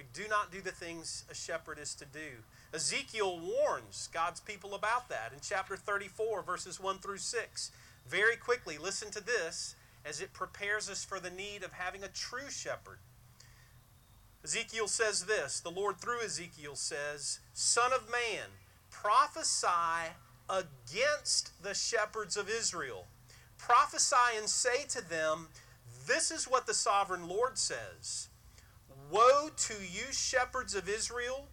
who 0.00 0.22
do 0.22 0.28
not 0.28 0.50
do 0.50 0.60
the 0.60 0.70
things 0.70 1.24
a 1.30 1.34
shepherd 1.34 1.78
is 1.78 1.94
to 1.96 2.04
do. 2.04 2.42
Ezekiel 2.72 3.40
warns 3.40 4.08
God's 4.12 4.40
people 4.40 4.74
about 4.74 5.08
that 5.08 5.32
in 5.32 5.40
chapter 5.42 5.76
34, 5.76 6.42
verses 6.42 6.80
1 6.80 6.98
through 6.98 7.18
6. 7.18 7.70
Very 8.08 8.36
quickly, 8.36 8.78
listen 8.78 9.10
to 9.10 9.24
this 9.24 9.74
as 10.04 10.20
it 10.20 10.32
prepares 10.32 10.88
us 10.88 11.04
for 11.04 11.20
the 11.20 11.30
need 11.30 11.62
of 11.62 11.72
having 11.72 12.02
a 12.02 12.08
true 12.08 12.48
shepherd. 12.48 12.98
Ezekiel 14.42 14.88
says 14.88 15.26
this 15.26 15.60
the 15.60 15.70
Lord, 15.70 15.98
through 15.98 16.22
Ezekiel, 16.24 16.76
says, 16.76 17.40
Son 17.52 17.92
of 17.92 18.10
man, 18.10 18.48
prophesy 18.90 20.14
against 20.48 21.62
the 21.62 21.74
shepherds 21.74 22.36
of 22.36 22.48
Israel. 22.48 23.06
Prophesy 23.58 24.38
and 24.38 24.48
say 24.48 24.84
to 24.88 25.06
them, 25.06 25.48
This 26.06 26.30
is 26.30 26.48
what 26.48 26.66
the 26.66 26.72
sovereign 26.74 27.28
Lord 27.28 27.58
says 27.58 28.29
Woe 29.10 29.50
to 29.56 29.74
you, 29.74 30.12
shepherds 30.12 30.74
of 30.74 30.88
Israel, 30.88 31.48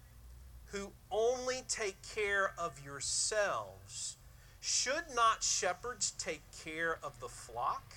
who 0.68 0.92
only 1.10 1.64
take 1.68 1.98
care 2.16 2.54
of 2.58 2.84
yourselves. 2.84 4.18
Should 4.60 5.06
not 5.16 5.44
shepherds 5.44 6.12
take 6.12 6.44
care 6.64 7.00
of 7.04 7.20
the 7.20 7.30
flock? 7.30 7.96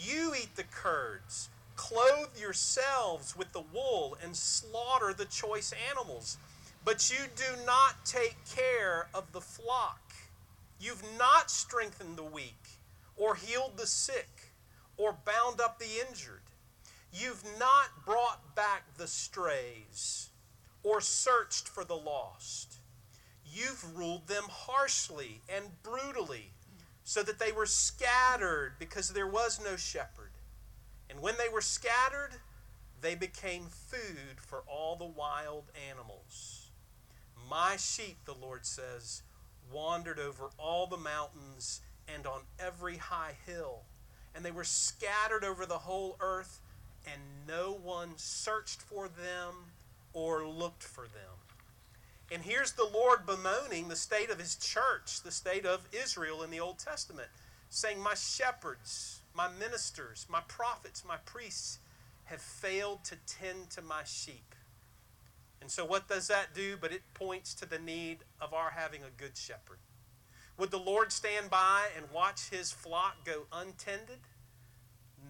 You 0.00 0.34
eat 0.34 0.56
the 0.56 0.64
curds, 0.64 1.48
clothe 1.76 2.38
yourselves 2.38 3.36
with 3.36 3.52
the 3.52 3.64
wool, 3.72 4.16
and 4.22 4.36
slaughter 4.36 5.12
the 5.12 5.26
choice 5.26 5.72
animals 5.90 6.38
but 6.84 7.10
you 7.10 7.24
do 7.34 7.64
not 7.64 8.04
take 8.04 8.36
care 8.54 9.08
of 9.14 9.32
the 9.32 9.40
flock. 9.40 10.12
You've 10.78 11.02
not 11.18 11.50
strengthened 11.50 12.18
the 12.18 12.24
weak, 12.24 12.78
or 13.16 13.34
healed 13.34 13.76
the 13.76 13.86
sick, 13.86 14.52
or 14.98 15.16
bound 15.24 15.60
up 15.60 15.78
the 15.78 16.06
injured. 16.06 16.42
You've 17.14 17.44
not 17.60 18.04
brought 18.04 18.56
back 18.56 18.96
the 18.96 19.06
strays, 19.06 20.30
or 20.82 21.00
searched 21.00 21.68
for 21.68 21.84
the 21.84 21.96
lost. 21.96 22.78
You've 23.46 23.96
ruled 23.96 24.26
them 24.26 24.44
harshly 24.48 25.40
and 25.48 25.66
brutally, 25.84 26.50
so 27.04 27.22
that 27.22 27.38
they 27.38 27.52
were 27.52 27.66
scattered 27.66 28.72
because 28.80 29.10
there 29.10 29.28
was 29.28 29.60
no 29.62 29.76
shepherd. 29.76 30.32
And 31.08 31.20
when 31.20 31.34
they 31.38 31.48
were 31.48 31.60
scattered, 31.60 32.32
they 33.00 33.14
became 33.14 33.66
food 33.66 34.40
for 34.44 34.64
all 34.66 34.96
the 34.96 35.04
wild 35.04 35.64
animals. 35.90 36.70
My 37.48 37.76
sheep, 37.76 38.16
the 38.24 38.34
Lord 38.34 38.66
says, 38.66 39.22
wandered 39.70 40.18
over 40.18 40.48
all 40.58 40.86
the 40.88 40.96
mountains 40.96 41.80
and 42.12 42.26
on 42.26 42.40
every 42.58 42.96
high 42.96 43.34
hill. 43.46 43.82
And 44.34 44.44
they 44.44 44.50
were 44.50 44.64
scattered 44.64 45.44
over 45.44 45.64
the 45.64 45.78
whole 45.78 46.16
earth, 46.18 46.60
and 47.06 47.20
no 47.46 47.78
one 47.82 48.12
searched 48.16 48.80
for 48.80 49.08
them 49.08 49.54
or 50.12 50.46
looked 50.46 50.82
for 50.82 51.04
them. 51.04 51.34
And 52.32 52.42
here's 52.42 52.72
the 52.72 52.88
Lord 52.92 53.26
bemoaning 53.26 53.88
the 53.88 53.96
state 53.96 54.30
of 54.30 54.38
his 54.38 54.56
church, 54.56 55.22
the 55.22 55.30
state 55.30 55.66
of 55.66 55.86
Israel 55.92 56.42
in 56.42 56.50
the 56.50 56.60
Old 56.60 56.78
Testament, 56.78 57.28
saying, 57.68 58.00
My 58.00 58.14
shepherds, 58.14 59.20
my 59.34 59.48
ministers, 59.48 60.26
my 60.28 60.40
prophets, 60.48 61.04
my 61.06 61.18
priests 61.26 61.78
have 62.24 62.40
failed 62.40 63.04
to 63.04 63.16
tend 63.26 63.70
to 63.70 63.82
my 63.82 64.02
sheep. 64.04 64.54
And 65.60 65.70
so, 65.70 65.84
what 65.84 66.08
does 66.08 66.28
that 66.28 66.54
do? 66.54 66.76
But 66.80 66.92
it 66.92 67.02
points 67.14 67.54
to 67.54 67.66
the 67.66 67.78
need 67.78 68.18
of 68.40 68.52
our 68.52 68.70
having 68.70 69.02
a 69.02 69.22
good 69.22 69.36
shepherd. 69.36 69.78
Would 70.58 70.70
the 70.70 70.78
Lord 70.78 71.10
stand 71.12 71.50
by 71.50 71.88
and 71.96 72.10
watch 72.12 72.50
his 72.50 72.70
flock 72.70 73.24
go 73.24 73.46
untended? 73.52 74.20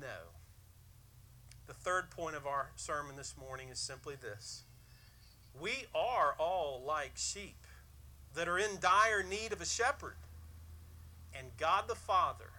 No. 0.00 0.33
The 1.66 1.74
third 1.74 2.10
point 2.10 2.36
of 2.36 2.46
our 2.46 2.70
sermon 2.76 3.16
this 3.16 3.34
morning 3.38 3.68
is 3.70 3.78
simply 3.78 4.16
this 4.20 4.64
We 5.58 5.86
are 5.94 6.34
all 6.38 6.82
like 6.86 7.12
sheep 7.16 7.56
that 8.34 8.48
are 8.48 8.58
in 8.58 8.78
dire 8.80 9.22
need 9.22 9.52
of 9.52 9.60
a 9.60 9.66
shepherd. 9.66 10.16
And 11.36 11.48
God 11.58 11.88
the 11.88 11.94
Father 11.94 12.50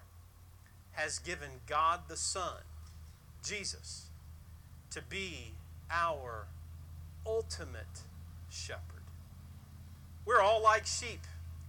has 0.94 1.20
given 1.20 1.50
God 1.68 2.02
the 2.08 2.18
Son, 2.18 2.64
Jesus, 3.44 4.08
to 4.92 5.02
be 5.02 5.54
our 5.90 6.48
ultimate 7.26 8.02
shepherd. 8.50 8.82
We're 10.26 10.42
all 10.42 10.62
like 10.62 10.86
sheep 10.86 11.22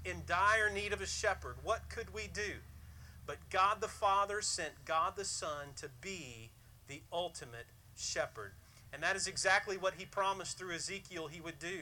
in 0.04 0.22
dire 0.26 0.70
need 0.70 0.92
of 0.92 1.00
a 1.00 1.06
shepherd. 1.06 1.56
What 1.62 1.88
could 1.88 2.14
we 2.14 2.28
do? 2.32 2.54
But 3.26 3.38
God 3.50 3.80
the 3.80 3.88
Father 3.88 4.40
sent 4.40 4.84
God 4.84 5.14
the 5.16 5.24
Son 5.24 5.68
to 5.76 5.88
be 6.00 6.50
the 6.88 7.02
ultimate 7.12 7.66
shepherd. 7.96 8.52
And 8.92 9.02
that 9.02 9.16
is 9.16 9.26
exactly 9.26 9.76
what 9.76 9.94
he 9.98 10.04
promised 10.04 10.58
through 10.58 10.74
Ezekiel 10.74 11.28
he 11.28 11.40
would 11.40 11.58
do. 11.58 11.80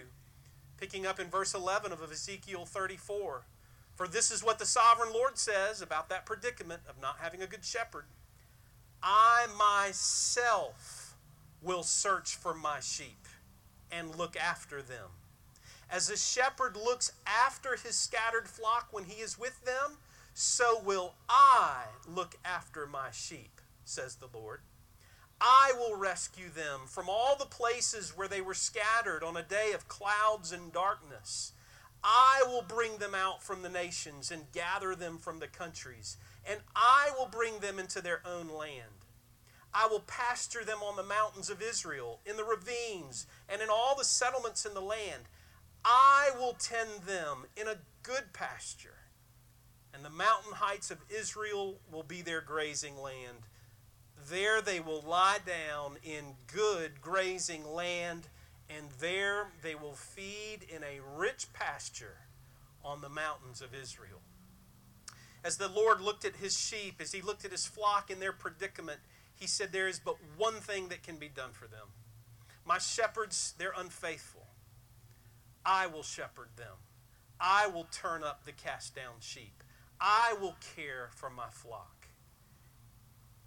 Picking 0.78 1.06
up 1.06 1.20
in 1.20 1.28
verse 1.28 1.54
11 1.54 1.92
of 1.92 2.02
Ezekiel 2.02 2.64
34. 2.64 3.42
For 3.94 4.08
this 4.08 4.30
is 4.30 4.42
what 4.42 4.58
the 4.58 4.66
sovereign 4.66 5.12
Lord 5.12 5.38
says 5.38 5.80
about 5.80 6.08
that 6.08 6.26
predicament 6.26 6.82
of 6.88 7.00
not 7.00 7.18
having 7.20 7.42
a 7.42 7.46
good 7.46 7.64
shepherd 7.64 8.04
I 9.06 9.46
myself 9.58 11.14
will 11.60 11.82
search 11.82 12.36
for 12.36 12.54
my 12.54 12.80
sheep 12.80 13.26
and 13.92 14.16
look 14.16 14.34
after 14.34 14.80
them. 14.80 15.10
As 15.90 16.08
a 16.08 16.16
shepherd 16.16 16.74
looks 16.74 17.12
after 17.26 17.76
his 17.76 17.96
scattered 17.96 18.48
flock 18.48 18.88
when 18.92 19.04
he 19.04 19.20
is 19.20 19.38
with 19.38 19.62
them, 19.66 19.98
so 20.32 20.80
will 20.82 21.14
I 21.28 21.84
look 22.08 22.36
after 22.46 22.86
my 22.86 23.10
sheep, 23.12 23.60
says 23.84 24.16
the 24.16 24.28
Lord. 24.32 24.60
I 25.46 25.72
will 25.76 25.94
rescue 25.94 26.48
them 26.48 26.80
from 26.86 27.10
all 27.10 27.36
the 27.36 27.44
places 27.44 28.16
where 28.16 28.28
they 28.28 28.40
were 28.40 28.54
scattered 28.54 29.22
on 29.22 29.36
a 29.36 29.42
day 29.42 29.72
of 29.74 29.88
clouds 29.88 30.52
and 30.52 30.72
darkness. 30.72 31.52
I 32.02 32.42
will 32.46 32.62
bring 32.62 32.96
them 32.96 33.14
out 33.14 33.42
from 33.42 33.60
the 33.60 33.68
nations 33.68 34.30
and 34.30 34.50
gather 34.52 34.94
them 34.94 35.18
from 35.18 35.40
the 35.40 35.46
countries, 35.46 36.16
and 36.48 36.60
I 36.74 37.10
will 37.18 37.26
bring 37.26 37.58
them 37.58 37.78
into 37.78 38.00
their 38.00 38.22
own 38.24 38.48
land. 38.48 39.04
I 39.74 39.86
will 39.86 40.00
pasture 40.00 40.64
them 40.64 40.78
on 40.82 40.96
the 40.96 41.02
mountains 41.02 41.50
of 41.50 41.60
Israel, 41.60 42.20
in 42.24 42.38
the 42.38 42.44
ravines, 42.44 43.26
and 43.46 43.60
in 43.60 43.68
all 43.68 43.94
the 43.94 44.04
settlements 44.04 44.64
in 44.64 44.72
the 44.72 44.80
land. 44.80 45.24
I 45.84 46.30
will 46.38 46.54
tend 46.54 47.02
them 47.06 47.44
in 47.54 47.68
a 47.68 47.80
good 48.02 48.32
pasture, 48.32 49.08
and 49.92 50.02
the 50.02 50.10
mountain 50.10 50.54
heights 50.54 50.90
of 50.90 51.04
Israel 51.10 51.80
will 51.92 52.02
be 52.02 52.22
their 52.22 52.40
grazing 52.40 52.96
land. 52.96 53.46
There 54.30 54.62
they 54.62 54.80
will 54.80 55.02
lie 55.02 55.38
down 55.44 55.96
in 56.02 56.36
good 56.46 57.00
grazing 57.00 57.64
land, 57.64 58.28
and 58.70 58.90
there 59.00 59.48
they 59.62 59.74
will 59.74 59.94
feed 59.94 60.60
in 60.68 60.82
a 60.82 61.00
rich 61.16 61.52
pasture 61.52 62.16
on 62.82 63.00
the 63.00 63.08
mountains 63.08 63.60
of 63.60 63.74
Israel. 63.74 64.20
As 65.44 65.58
the 65.58 65.68
Lord 65.68 66.00
looked 66.00 66.24
at 66.24 66.36
his 66.36 66.58
sheep, 66.58 67.00
as 67.00 67.12
he 67.12 67.20
looked 67.20 67.44
at 67.44 67.50
his 67.50 67.66
flock 67.66 68.10
in 68.10 68.18
their 68.18 68.32
predicament, 68.32 69.00
he 69.34 69.46
said, 69.46 69.72
There 69.72 69.88
is 69.88 69.98
but 69.98 70.16
one 70.38 70.54
thing 70.54 70.88
that 70.88 71.02
can 71.02 71.16
be 71.16 71.28
done 71.28 71.52
for 71.52 71.66
them. 71.66 71.88
My 72.64 72.78
shepherds, 72.78 73.52
they're 73.58 73.74
unfaithful. 73.76 74.46
I 75.66 75.86
will 75.86 76.02
shepherd 76.02 76.48
them. 76.56 76.76
I 77.38 77.66
will 77.66 77.88
turn 77.90 78.22
up 78.22 78.44
the 78.44 78.52
cast 78.52 78.94
down 78.94 79.14
sheep. 79.20 79.62
I 80.00 80.34
will 80.40 80.56
care 80.74 81.10
for 81.14 81.28
my 81.28 81.48
flock. 81.50 81.93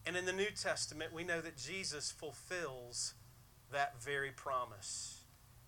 And 0.08 0.15
in 0.15 0.24
the 0.24 0.32
New 0.32 0.52
Testament, 0.56 1.12
we 1.12 1.26
know 1.26 1.41
that 1.41 1.58
Jesus 1.58 2.12
fulfills 2.12 3.13
that 3.74 4.02
very 4.02 4.32
promise. 4.32 5.24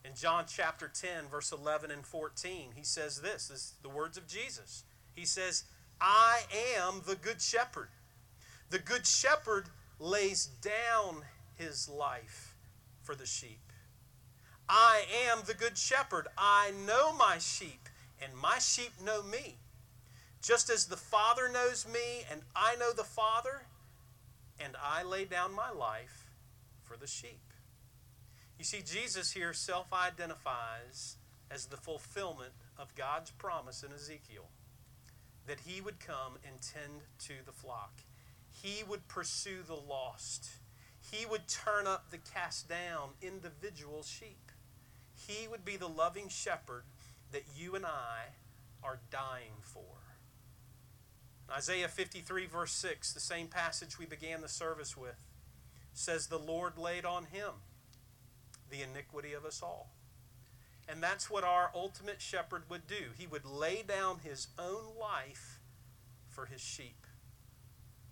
In 0.05 0.15
John 0.15 0.45
chapter 0.47 0.87
10, 0.87 1.27
verse 1.29 1.51
11 1.51 1.91
and 1.91 2.05
14, 2.05 2.69
he 2.73 2.83
says 2.83 3.19
this, 3.19 3.49
this 3.49 3.57
is 3.57 3.73
the 3.83 3.89
words 3.89 4.17
of 4.17 4.27
Jesus. 4.27 4.85
He 5.13 5.25
says, 5.25 5.65
I 5.99 6.43
am 6.77 7.01
the 7.05 7.17
good 7.17 7.41
shepherd. 7.41 7.89
The 8.69 8.79
good 8.79 9.05
shepherd 9.05 9.65
lays 9.99 10.45
down 10.61 11.23
his 11.57 11.89
life 11.89 12.55
for 13.03 13.15
the 13.15 13.25
sheep. 13.25 13.59
I 14.69 15.03
am 15.29 15.39
the 15.45 15.53
good 15.53 15.77
shepherd. 15.77 16.27
I 16.37 16.71
know 16.87 17.11
my 17.11 17.39
sheep, 17.39 17.89
and 18.21 18.31
my 18.41 18.59
sheep 18.59 18.93
know 19.03 19.21
me. 19.21 19.57
Just 20.41 20.69
as 20.69 20.85
the 20.85 20.95
Father 20.95 21.49
knows 21.49 21.85
me, 21.85 22.23
and 22.31 22.41
I 22.55 22.77
know 22.77 22.93
the 22.93 23.03
Father, 23.03 23.63
and 24.63 24.75
I 24.81 25.03
lay 25.03 25.25
down 25.25 25.53
my 25.53 25.71
life 25.71 26.29
for 26.83 26.97
the 26.97 27.07
sheep. 27.07 27.53
You 28.57 28.65
see, 28.65 28.81
Jesus 28.81 29.31
here 29.31 29.53
self 29.53 29.93
identifies 29.93 31.17
as 31.49 31.65
the 31.65 31.77
fulfillment 31.77 32.51
of 32.77 32.95
God's 32.95 33.31
promise 33.31 33.83
in 33.83 33.93
Ezekiel 33.93 34.49
that 35.47 35.61
he 35.65 35.81
would 35.81 35.99
come 35.99 36.33
and 36.47 36.61
tend 36.61 37.01
to 37.19 37.33
the 37.45 37.51
flock. 37.51 38.01
He 38.51 38.83
would 38.83 39.07
pursue 39.07 39.63
the 39.65 39.73
lost. 39.73 40.49
He 41.11 41.25
would 41.25 41.47
turn 41.47 41.87
up 41.87 42.11
the 42.11 42.17
cast 42.17 42.69
down 42.69 43.09
individual 43.21 44.03
sheep. 44.03 44.51
He 45.15 45.47
would 45.47 45.65
be 45.65 45.77
the 45.77 45.87
loving 45.87 46.29
shepherd 46.29 46.83
that 47.31 47.43
you 47.57 47.75
and 47.75 47.85
I 47.85 48.33
are 48.83 48.99
dying 49.11 49.61
for. 49.61 49.98
Isaiah 51.51 51.87
53, 51.87 52.45
verse 52.45 52.71
6, 52.73 53.13
the 53.13 53.19
same 53.19 53.47
passage 53.47 53.97
we 53.97 54.05
began 54.05 54.41
the 54.41 54.47
service 54.47 54.95
with, 54.95 55.23
says, 55.93 56.27
The 56.27 56.37
Lord 56.37 56.77
laid 56.77 57.05
on 57.05 57.25
him 57.25 57.51
the 58.69 58.81
iniquity 58.81 59.33
of 59.33 59.45
us 59.45 59.61
all. 59.63 59.89
And 60.87 61.03
that's 61.03 61.29
what 61.29 61.43
our 61.43 61.71
ultimate 61.75 62.21
shepherd 62.21 62.63
would 62.69 62.87
do. 62.87 63.11
He 63.17 63.27
would 63.27 63.45
lay 63.45 63.83
down 63.87 64.19
his 64.23 64.47
own 64.57 64.85
life 64.99 65.59
for 66.27 66.45
his 66.45 66.61
sheep. 66.61 67.05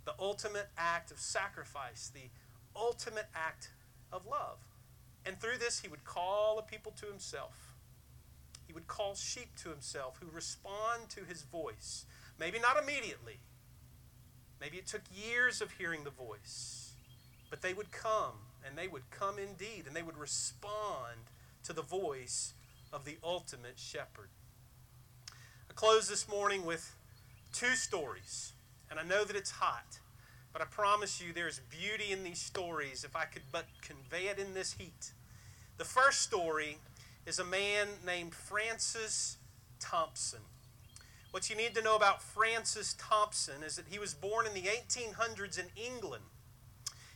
The 0.05 0.13
ultimate 0.19 0.69
act 0.77 1.11
of 1.11 1.19
sacrifice, 1.19 2.11
the 2.13 2.29
ultimate 2.75 3.27
act 3.35 3.69
of 4.11 4.25
love. 4.25 4.59
And 5.25 5.39
through 5.39 5.57
this, 5.57 5.79
he 5.79 5.87
would 5.87 6.05
call 6.05 6.59
a 6.59 6.61
people 6.61 6.93
to 7.01 7.07
himself. 7.07 7.73
He 8.67 8.73
would 8.73 8.87
call 8.87 9.15
sheep 9.15 9.55
to 9.63 9.69
himself 9.69 10.19
who 10.21 10.29
respond 10.33 11.09
to 11.09 11.21
his 11.25 11.41
voice. 11.41 12.05
Maybe 12.39 12.59
not 12.59 12.81
immediately. 12.81 13.39
Maybe 14.59 14.77
it 14.77 14.87
took 14.87 15.01
years 15.13 15.61
of 15.61 15.71
hearing 15.71 16.03
the 16.03 16.09
voice. 16.09 16.93
But 17.49 17.61
they 17.61 17.73
would 17.73 17.91
come, 17.91 18.33
and 18.65 18.77
they 18.77 18.87
would 18.87 19.09
come 19.09 19.37
indeed, 19.39 19.85
and 19.87 19.95
they 19.95 20.03
would 20.03 20.17
respond 20.17 21.31
to 21.63 21.73
the 21.73 21.81
voice 21.81 22.53
of 22.91 23.05
the 23.05 23.17
ultimate 23.23 23.77
shepherd. 23.77 24.29
I 25.69 25.73
close 25.73 26.07
this 26.09 26.27
morning 26.27 26.65
with 26.65 26.95
two 27.53 27.75
stories, 27.75 28.53
and 28.89 28.99
I 28.99 29.03
know 29.03 29.23
that 29.23 29.35
it's 29.35 29.51
hot. 29.51 29.99
But 30.53 30.61
I 30.61 30.65
promise 30.65 31.21
you, 31.21 31.33
there's 31.33 31.61
beauty 31.69 32.11
in 32.11 32.23
these 32.23 32.39
stories 32.39 33.03
if 33.03 33.15
I 33.15 33.25
could 33.25 33.43
but 33.51 33.65
convey 33.81 34.27
it 34.27 34.39
in 34.39 34.53
this 34.53 34.73
heat. 34.73 35.11
The 35.77 35.85
first 35.85 36.21
story 36.21 36.79
is 37.25 37.37
a 37.37 37.45
man 37.45 37.87
named 38.05 38.33
Francis 38.33 39.37
Thompson. 39.79 40.39
What 41.31 41.49
you 41.49 41.55
need 41.55 41.75
to 41.75 41.81
know 41.81 41.95
about 41.95 42.21
Francis 42.21 42.95
Thompson 42.97 43.63
is 43.63 43.75
that 43.75 43.87
he 43.89 43.99
was 43.99 44.13
born 44.13 44.45
in 44.47 44.53
the 44.53 44.69
1800s 44.69 45.59
in 45.59 45.65
England. 45.75 46.23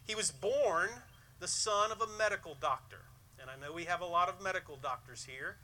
He 0.05 0.15
was 0.15 0.31
born 0.31 0.89
the 1.39 1.47
son 1.47 1.91
of 1.91 2.01
a 2.01 2.17
medical 2.17 2.55
doctor. 2.59 3.03
And 3.39 3.49
I 3.49 3.55
know 3.55 3.73
we 3.73 3.85
have 3.85 4.01
a 4.01 4.05
lot 4.05 4.29
of 4.29 4.41
medical 4.41 4.75
doctors 4.75 5.25
here. 5.25 5.57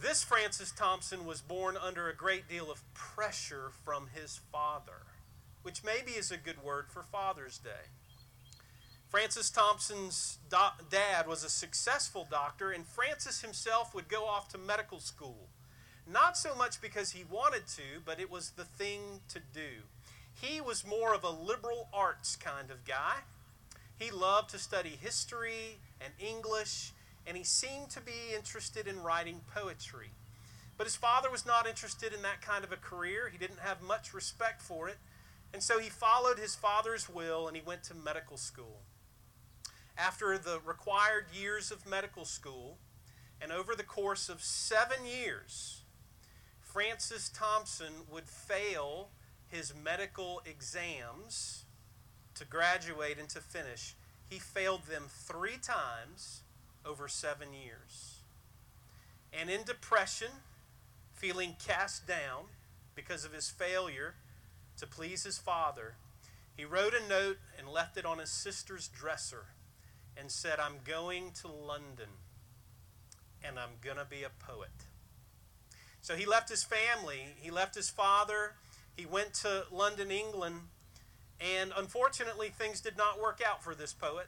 This 0.00 0.24
Francis 0.24 0.72
Thompson 0.72 1.26
was 1.26 1.40
born 1.40 1.76
under 1.76 2.08
a 2.08 2.16
great 2.16 2.48
deal 2.48 2.70
of 2.70 2.82
pressure 2.94 3.70
from 3.84 4.08
his 4.14 4.40
father 4.50 5.02
which 5.62 5.84
maybe 5.84 6.12
is 6.12 6.30
a 6.30 6.36
good 6.36 6.62
word 6.62 6.86
for 6.88 7.02
Father's 7.02 7.58
Day. 7.58 7.90
Francis 9.08 9.50
Thompson's 9.50 10.38
do- 10.48 10.84
dad 10.88 11.26
was 11.26 11.42
a 11.42 11.50
successful 11.50 12.26
doctor, 12.30 12.70
and 12.70 12.86
Francis 12.86 13.42
himself 13.42 13.94
would 13.94 14.08
go 14.08 14.24
off 14.24 14.48
to 14.50 14.58
medical 14.58 15.00
school. 15.00 15.48
Not 16.06 16.36
so 16.36 16.54
much 16.54 16.80
because 16.80 17.12
he 17.12 17.24
wanted 17.30 17.66
to, 17.68 18.00
but 18.04 18.20
it 18.20 18.30
was 18.30 18.50
the 18.50 18.64
thing 18.64 19.20
to 19.28 19.40
do. 19.52 19.84
He 20.40 20.60
was 20.60 20.86
more 20.86 21.14
of 21.14 21.24
a 21.24 21.30
liberal 21.30 21.88
arts 21.92 22.36
kind 22.36 22.70
of 22.70 22.84
guy. 22.84 23.16
He 23.98 24.10
loved 24.10 24.50
to 24.50 24.58
study 24.58 24.98
history 25.00 25.78
and 26.00 26.12
English, 26.18 26.92
and 27.26 27.36
he 27.36 27.44
seemed 27.44 27.90
to 27.90 28.00
be 28.00 28.34
interested 28.34 28.86
in 28.86 29.02
writing 29.02 29.42
poetry. 29.54 30.10
But 30.78 30.86
his 30.86 30.96
father 30.96 31.30
was 31.30 31.44
not 31.44 31.68
interested 31.68 32.14
in 32.14 32.22
that 32.22 32.40
kind 32.40 32.64
of 32.64 32.72
a 32.72 32.76
career. 32.76 33.28
He 33.30 33.36
didn't 33.36 33.60
have 33.60 33.82
much 33.82 34.14
respect 34.14 34.62
for 34.62 34.88
it. 34.88 34.96
And 35.52 35.62
so 35.62 35.78
he 35.78 35.90
followed 35.90 36.38
his 36.38 36.54
father's 36.54 37.08
will 37.08 37.46
and 37.46 37.56
he 37.56 37.62
went 37.62 37.82
to 37.84 37.94
medical 37.94 38.38
school. 38.38 38.80
After 39.98 40.38
the 40.38 40.60
required 40.64 41.26
years 41.34 41.70
of 41.70 41.86
medical 41.86 42.24
school, 42.24 42.78
and 43.42 43.52
over 43.52 43.74
the 43.74 43.82
course 43.82 44.30
of 44.30 44.42
seven 44.42 45.04
years, 45.04 45.79
Francis 46.72 47.28
Thompson 47.30 47.92
would 48.12 48.28
fail 48.28 49.08
his 49.48 49.74
medical 49.74 50.40
exams 50.46 51.64
to 52.36 52.44
graduate 52.44 53.18
and 53.18 53.28
to 53.30 53.40
finish. 53.40 53.96
He 54.28 54.38
failed 54.38 54.84
them 54.84 55.06
three 55.08 55.56
times 55.60 56.42
over 56.86 57.08
seven 57.08 57.48
years. 57.52 58.20
And 59.32 59.50
in 59.50 59.64
depression, 59.64 60.28
feeling 61.12 61.56
cast 61.64 62.06
down 62.06 62.44
because 62.94 63.24
of 63.24 63.32
his 63.32 63.50
failure 63.50 64.14
to 64.78 64.86
please 64.86 65.24
his 65.24 65.38
father, 65.38 65.94
he 66.56 66.64
wrote 66.64 66.94
a 66.94 67.08
note 67.08 67.38
and 67.58 67.68
left 67.68 67.96
it 67.96 68.06
on 68.06 68.18
his 68.18 68.30
sister's 68.30 68.86
dresser 68.86 69.46
and 70.16 70.30
said, 70.30 70.60
I'm 70.60 70.76
going 70.84 71.32
to 71.42 71.48
London 71.48 72.10
and 73.42 73.58
I'm 73.58 73.70
going 73.82 73.96
to 73.96 74.04
be 74.04 74.22
a 74.22 74.30
poet. 74.38 74.70
So 76.02 76.16
he 76.16 76.26
left 76.26 76.48
his 76.48 76.64
family, 76.64 77.34
he 77.36 77.50
left 77.50 77.74
his 77.74 77.90
father, 77.90 78.54
he 78.96 79.06
went 79.06 79.34
to 79.34 79.64
London, 79.70 80.10
England, 80.10 80.62
and 81.40 81.72
unfortunately, 81.76 82.48
things 82.48 82.80
did 82.80 82.96
not 82.96 83.20
work 83.20 83.40
out 83.46 83.62
for 83.62 83.74
this 83.74 83.92
poet. 83.92 84.26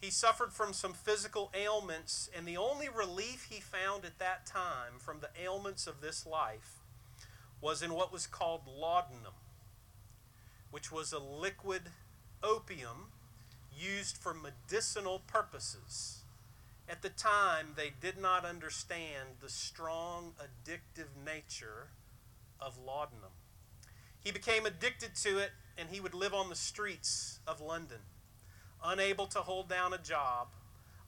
He 0.00 0.10
suffered 0.10 0.52
from 0.52 0.72
some 0.72 0.92
physical 0.92 1.50
ailments, 1.54 2.30
and 2.36 2.46
the 2.46 2.56
only 2.56 2.88
relief 2.88 3.46
he 3.50 3.60
found 3.60 4.04
at 4.04 4.18
that 4.18 4.46
time 4.46 4.98
from 4.98 5.20
the 5.20 5.30
ailments 5.42 5.86
of 5.86 6.00
this 6.00 6.26
life 6.26 6.80
was 7.60 7.82
in 7.82 7.94
what 7.94 8.12
was 8.12 8.26
called 8.26 8.62
laudanum, 8.66 9.34
which 10.70 10.92
was 10.92 11.12
a 11.12 11.18
liquid 11.18 11.82
opium 12.42 13.10
used 13.76 14.16
for 14.16 14.34
medicinal 14.34 15.20
purposes. 15.26 16.22
At 16.88 17.02
the 17.02 17.08
time, 17.08 17.74
they 17.76 17.92
did 18.00 18.16
not 18.16 18.44
understand 18.44 19.36
the 19.40 19.48
strong 19.48 20.34
addictive 20.38 21.16
nature 21.24 21.88
of 22.60 22.78
laudanum. 22.78 23.32
He 24.20 24.30
became 24.30 24.66
addicted 24.66 25.14
to 25.16 25.38
it, 25.38 25.50
and 25.76 25.88
he 25.90 26.00
would 26.00 26.14
live 26.14 26.32
on 26.32 26.48
the 26.48 26.56
streets 26.56 27.40
of 27.46 27.60
London, 27.60 27.98
unable 28.84 29.26
to 29.26 29.40
hold 29.40 29.68
down 29.68 29.92
a 29.92 29.98
job, 29.98 30.48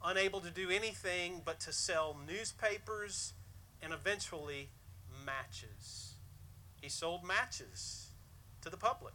unable 0.05 0.41
to 0.41 0.51
do 0.51 0.69
anything 0.69 1.43
but 1.45 1.61
to 1.61 1.73
sell 1.73 2.17
newspapers 2.27 3.35
and 3.81 3.93
eventually 3.93 4.71
matches. 5.25 6.15
He 6.81 6.89
sold 6.89 7.25
matches 7.25 8.09
to 8.63 8.71
the 8.71 8.77
public. 8.77 9.15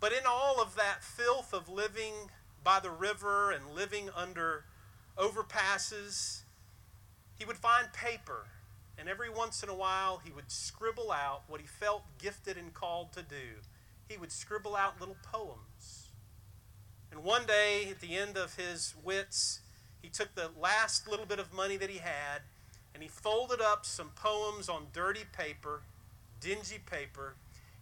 But 0.00 0.12
in 0.12 0.26
all 0.26 0.60
of 0.60 0.74
that 0.74 1.02
filth 1.02 1.52
of 1.52 1.68
living 1.68 2.30
by 2.62 2.80
the 2.80 2.90
river 2.90 3.50
and 3.50 3.70
living 3.70 4.10
under 4.14 4.64
overpasses, 5.16 6.42
he 7.38 7.44
would 7.44 7.56
find 7.56 7.92
paper, 7.92 8.46
and 8.98 9.08
every 9.08 9.30
once 9.30 9.62
in 9.62 9.68
a 9.68 9.74
while 9.74 10.20
he 10.24 10.30
would 10.32 10.50
scribble 10.50 11.12
out 11.12 11.42
what 11.48 11.60
he 11.60 11.66
felt 11.66 12.02
gifted 12.18 12.56
and 12.56 12.72
called 12.72 13.12
to 13.12 13.22
do. 13.22 13.60
He 14.08 14.16
would 14.16 14.32
scribble 14.32 14.76
out 14.76 15.00
little 15.00 15.16
poems. 15.22 16.08
And 17.10 17.24
one 17.24 17.46
day, 17.46 17.88
at 17.90 18.00
the 18.00 18.16
end 18.16 18.36
of 18.36 18.56
his 18.56 18.94
wits, 19.02 19.60
he 20.02 20.08
took 20.08 20.34
the 20.34 20.50
last 20.60 21.08
little 21.08 21.26
bit 21.26 21.38
of 21.38 21.52
money 21.52 21.76
that 21.76 21.90
he 21.90 21.98
had 21.98 22.42
and 22.96 23.02
he 23.02 23.10
folded 23.10 23.60
up 23.60 23.84
some 23.84 24.08
poems 24.16 24.70
on 24.70 24.86
dirty 24.94 25.24
paper, 25.30 25.82
dingy 26.40 26.78
paper, 26.78 27.34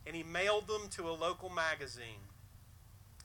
and 0.04 0.16
he 0.16 0.24
mailed 0.24 0.66
them 0.66 0.88
to 0.90 1.08
a 1.08 1.12
local 1.12 1.48
magazine. 1.48 2.26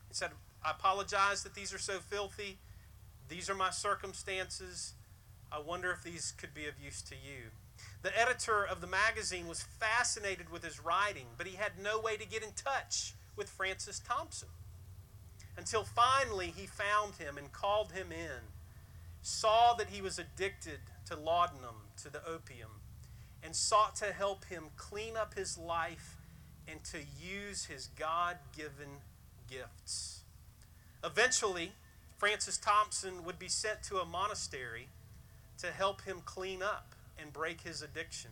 He 0.08 0.14
said, 0.14 0.30
I 0.64 0.70
apologize 0.70 1.42
that 1.42 1.56
these 1.56 1.74
are 1.74 1.80
so 1.80 1.94
filthy. 1.98 2.60
These 3.30 3.50
are 3.50 3.56
my 3.56 3.70
circumstances. 3.70 4.94
I 5.52 5.60
wonder 5.60 5.92
if 5.92 6.04
these 6.04 6.34
could 6.38 6.54
be 6.54 6.66
of 6.66 6.74
use 6.84 7.02
to 7.04 7.16
you. 7.16 7.52
The 8.02 8.18
editor 8.20 8.66
of 8.66 8.82
the 8.82 8.88
magazine 8.88 9.48
was 9.48 9.62
fascinated 9.62 10.50
with 10.50 10.64
his 10.64 10.84
writing, 10.84 11.28
but 11.38 11.48
he 11.48 11.56
had 11.56 11.74
no 11.82 12.00
way 12.00 12.18
to 12.18 12.28
get 12.28 12.44
in 12.44 12.52
touch 12.52 13.14
with 13.36 13.50
Francis 13.50 14.00
Thompson. 14.00 14.50
Until 15.58 15.84
finally 15.84 16.54
he 16.56 16.66
found 16.66 17.16
him 17.16 17.38
and 17.38 17.52
called 17.52 17.92
him 17.92 18.12
in, 18.12 18.50
saw 19.22 19.74
that 19.76 19.90
he 19.90 20.02
was 20.02 20.18
addicted 20.18 20.80
to 21.06 21.16
laudanum, 21.16 21.88
to 22.02 22.10
the 22.10 22.26
opium, 22.26 22.82
and 23.44 23.56
sought 23.56 23.96
to 23.98 24.12
help 24.12 24.46
him 24.46 24.66
clean 24.76 25.16
up 25.16 25.36
his 25.36 25.58
life 25.58 26.18
and 26.68 26.84
to 26.86 27.00
use 27.00 27.66
his 27.66 27.88
God 27.88 28.38
given 28.56 29.02
gifts. 29.50 30.22
Eventually, 31.04 31.74
Francis 32.20 32.58
Thompson 32.58 33.24
would 33.24 33.40
be 33.40 33.48
sent 33.48 33.82
to 33.84 34.00
a 34.00 34.06
monastery 34.06 34.90
to 35.58 35.68
help 35.68 36.02
him 36.02 36.22
clean 36.26 36.62
up 36.62 36.94
and 37.18 37.32
break 37.32 37.62
his 37.62 37.82
addiction. 37.82 38.32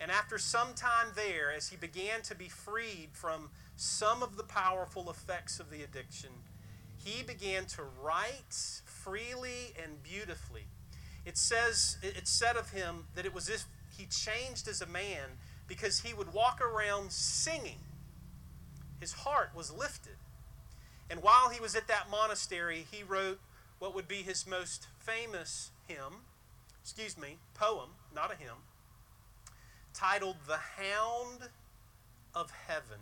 And 0.00 0.12
after 0.12 0.38
some 0.38 0.74
time 0.74 1.08
there, 1.16 1.52
as 1.52 1.68
he 1.68 1.76
began 1.76 2.22
to 2.22 2.36
be 2.36 2.48
freed 2.48 3.08
from 3.12 3.50
some 3.76 4.22
of 4.22 4.36
the 4.36 4.44
powerful 4.44 5.10
effects 5.10 5.58
of 5.58 5.70
the 5.70 5.82
addiction, 5.82 6.30
he 6.96 7.24
began 7.24 7.66
to 7.66 7.82
write 8.00 8.80
freely 8.84 9.74
and 9.82 10.00
beautifully. 10.04 10.66
It 11.26 11.36
says 11.36 11.96
it 12.00 12.28
said 12.28 12.56
of 12.56 12.70
him 12.70 13.06
that 13.16 13.26
it 13.26 13.34
was 13.34 13.48
if 13.48 13.64
he 13.96 14.06
changed 14.06 14.68
as 14.68 14.80
a 14.80 14.86
man 14.86 15.38
because 15.66 16.00
he 16.00 16.14
would 16.14 16.32
walk 16.32 16.60
around 16.60 17.10
singing. 17.10 17.80
His 19.00 19.12
heart 19.12 19.50
was 19.54 19.72
lifted. 19.72 20.16
And 21.10 21.22
while 21.22 21.50
he 21.50 21.60
was 21.60 21.74
at 21.74 21.88
that 21.88 22.10
monastery, 22.10 22.86
he 22.90 23.02
wrote 23.02 23.40
what 23.78 23.94
would 23.94 24.08
be 24.08 24.22
his 24.22 24.46
most 24.46 24.86
famous 24.98 25.70
hymn, 25.86 26.22
excuse 26.82 27.18
me, 27.18 27.36
poem, 27.54 27.90
not 28.14 28.32
a 28.32 28.36
hymn, 28.36 28.64
titled 29.92 30.36
The 30.46 30.56
Hound 30.56 31.50
of 32.34 32.50
Heaven. 32.66 33.00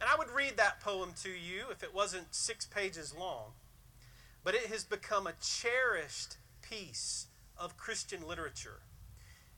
And 0.00 0.08
I 0.08 0.16
would 0.16 0.30
read 0.30 0.56
that 0.56 0.80
poem 0.80 1.12
to 1.22 1.30
you 1.30 1.64
if 1.70 1.82
it 1.82 1.94
wasn't 1.94 2.34
six 2.34 2.64
pages 2.64 3.14
long. 3.18 3.52
But 4.42 4.54
it 4.54 4.66
has 4.66 4.84
become 4.84 5.26
a 5.26 5.34
cherished 5.42 6.36
piece 6.62 7.26
of 7.58 7.76
Christian 7.76 8.26
literature 8.26 8.80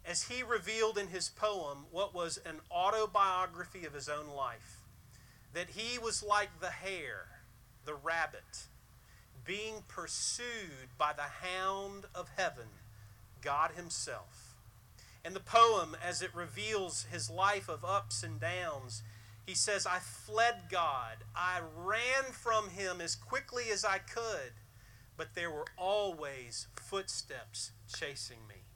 as 0.05 0.25
he 0.25 0.43
revealed 0.43 0.99
in 0.99 1.09
his 1.09 1.29
poem 1.29 1.87
what 1.93 2.13
was 2.13 2.41
an 2.45 2.57
autobiography 2.73 3.87
of 3.87 3.93
his 3.93 4.09
own 4.09 4.27
life 4.27 4.82
that 5.55 5.71
he 5.71 5.99
was 5.99 6.23
like 6.23 6.61
the 6.61 6.71
hare, 6.71 7.27
the 7.85 7.95
rabbit, 7.95 8.67
being 9.45 9.83
pursued 9.89 10.97
by 10.97 11.13
the 11.13 11.47
hound 11.47 12.05
of 12.15 12.31
heaven, 12.37 12.69
God 13.41 13.73
Himself. 13.73 14.55
And 15.25 15.35
the 15.35 15.41
poem, 15.41 15.97
as 16.03 16.23
it 16.23 16.35
reveals 16.35 17.07
his 17.11 17.31
life 17.31 17.69
of 17.69 17.85
ups 17.85 18.23
and 18.23 18.41
downs, 18.41 19.03
he 19.47 19.55
says, 19.55 19.87
I 19.87 19.99
fled 19.99 20.65
God. 20.71 21.19
I 21.35 21.61
ran 21.77 22.33
from 22.33 22.71
Him 22.71 23.01
as 23.01 23.17
quickly 23.17 23.65
as 23.73 23.85
I 23.85 23.99
could, 23.99 24.53
but 25.17 25.35
there 25.35 25.51
were 25.51 25.67
always 25.77 26.69
footsteps 26.77 27.73
chasing 27.93 28.47
me 28.49 28.67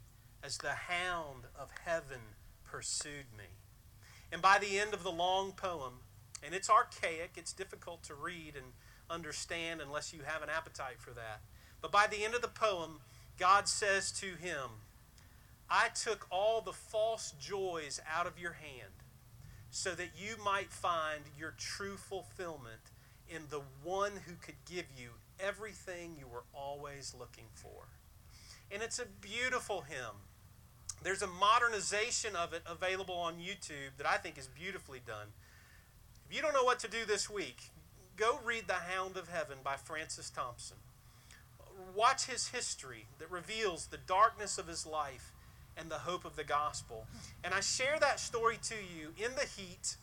as 0.43 0.59
the 0.59 0.73
hound 0.73 1.45
of 1.59 1.71
heaven 1.85 2.21
pursued 2.65 3.27
me. 3.37 3.45
And 4.33 4.43
by 4.43 4.59
the 4.59 4.79
end 4.79 4.93
of 4.93 5.05
the 5.05 5.13
long 5.13 5.53
poem, 5.53 6.01
and 6.45 6.55
it's 6.55 6.71
archaic, 6.71 7.33
it's 7.37 7.53
difficult 7.53 8.03
to 8.05 8.15
read 8.15 8.55
and 8.57 8.67
understand 9.11 9.81
unless 9.81 10.13
you 10.13 10.21
have 10.25 10.43
an 10.43 10.51
appetite 10.51 10.99
for 10.99 11.11
that. 11.11 11.41
But 11.81 11.93
by 11.93 12.07
the 12.07 12.25
end 12.25 12.35
of 12.35 12.43
the 12.43 12.49
poem, 12.49 13.01
God 13.39 13.69
says 13.69 14.11
to 14.13 14.27
him, 14.27 14.83
I 15.69 15.89
took 15.89 16.27
all 16.31 16.61
the 16.61 16.73
false 16.73 17.33
joys 17.41 18.01
out 18.13 18.27
of 18.27 18.39
your 18.39 18.53
hand 18.53 18.93
so 19.71 19.95
that 19.95 20.11
you 20.17 20.37
might 20.43 20.71
find 20.71 21.23
your 21.39 21.55
true 21.59 21.97
fulfillment 21.97 22.91
in 23.29 23.43
the 23.51 23.63
one 23.83 24.13
who 24.27 24.35
could 24.41 24.55
give 24.69 24.87
you 24.97 25.11
everything 25.41 26.17
you 26.19 26.27
were 26.27 26.45
always 26.55 27.15
looking 27.19 27.47
for. 27.55 27.89
And 28.71 28.83
it's 28.83 28.99
a 28.99 29.07
beautiful 29.21 29.83
hymn. 29.83 30.23
There's 31.03 31.23
a 31.23 31.27
modernization 31.27 32.35
of 32.35 32.53
it 32.53 32.63
available 32.67 33.15
on 33.15 33.35
YouTube 33.35 33.97
that 33.99 34.07
I 34.07 34.17
think 34.17 34.39
is 34.39 34.47
beautifully 34.47 35.01
done. 35.05 35.29
If 36.29 36.35
you 36.35 36.43
don't 36.43 36.55
know 36.55 36.65
what 36.65 36.81
to 36.81 36.89
do 36.89 37.05
this 37.07 37.31
week, 37.31 37.71
go 38.17 38.41
read 38.45 38.67
The 38.67 38.75
Hound 38.75 39.17
of 39.17 39.29
Heaven 39.29 39.59
by 39.63 39.77
Francis 39.77 40.29
Thompson. 40.31 40.77
Watch 41.95 42.27
his 42.27 42.49
history 42.49 43.07
that 43.19 43.31
reveals 43.31 43.87
the 43.87 43.97
darkness 43.99 44.59
of 44.59 44.67
his 44.67 44.87
life 44.87 45.33
and 45.77 45.91
the 45.91 45.99
hope 45.99 46.25
of 46.25 46.37
the 46.37 46.45
gospel. 46.45 47.07
And 47.45 47.55
I 47.55 47.61
share 47.61 47.99
that 48.01 48.19
story 48.21 48.59
to 48.65 48.75
you 48.75 49.13
in 49.17 49.35
the 49.37 49.47
heat, 49.47 49.97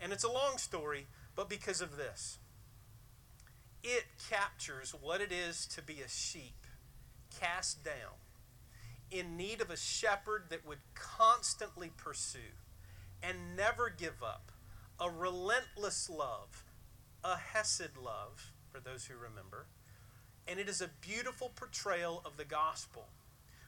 and 0.00 0.12
it's 0.12 0.24
a 0.24 0.32
long 0.32 0.58
story, 0.58 1.06
but 1.36 1.48
because 1.48 1.80
of 1.80 1.96
this. 1.96 2.38
it 3.82 4.04
captures 4.30 4.94
what 5.00 5.20
it 5.20 5.30
is 5.32 5.66
to 5.66 5.82
be 5.82 6.00
a 6.00 6.08
sheep 6.08 6.66
cast 7.40 7.84
down 7.84 8.18
in 9.10 9.36
need 9.36 9.60
of 9.60 9.70
a 9.70 9.76
shepherd 9.76 10.44
that 10.50 10.66
would 10.66 10.78
constantly 10.94 11.90
pursue 11.96 12.54
and 13.22 13.56
never 13.56 13.88
give 13.88 14.22
up 14.22 14.50
a 15.00 15.10
relentless 15.10 16.08
love, 16.08 16.64
a 17.22 17.36
Hesed 17.36 17.96
love, 18.02 18.52
for 18.70 18.80
those 18.80 19.06
who 19.06 19.14
remember. 19.14 19.66
And 20.48 20.60
it 20.60 20.68
is 20.68 20.80
a 20.80 20.90
beautiful 21.00 21.50
portrayal 21.54 22.22
of 22.24 22.36
the 22.36 22.44
gospel 22.44 23.06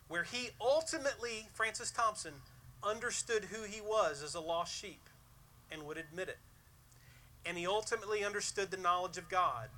where 0.06 0.22
he 0.24 0.50
ultimately, 0.60 1.48
Francis 1.52 1.90
Thompson, 1.90 2.34
understood 2.82 3.44
who 3.44 3.64
he 3.64 3.80
was 3.80 4.22
as 4.22 4.34
a 4.34 4.40
lost 4.40 4.74
sheep 4.74 5.08
and 5.70 5.82
would 5.82 5.98
admit 5.98 6.28
it. 6.28 6.38
And 7.44 7.58
he 7.58 7.66
ultimately 7.66 8.24
understood 8.24 8.70
the 8.70 8.76
knowledge 8.76 9.18
of 9.18 9.28
God 9.28 9.68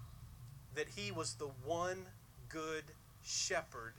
that 0.74 0.88
he 0.96 1.10
was 1.10 1.34
the 1.34 1.50
one 1.64 2.06
good 2.48 2.84
shepherd 3.24 3.94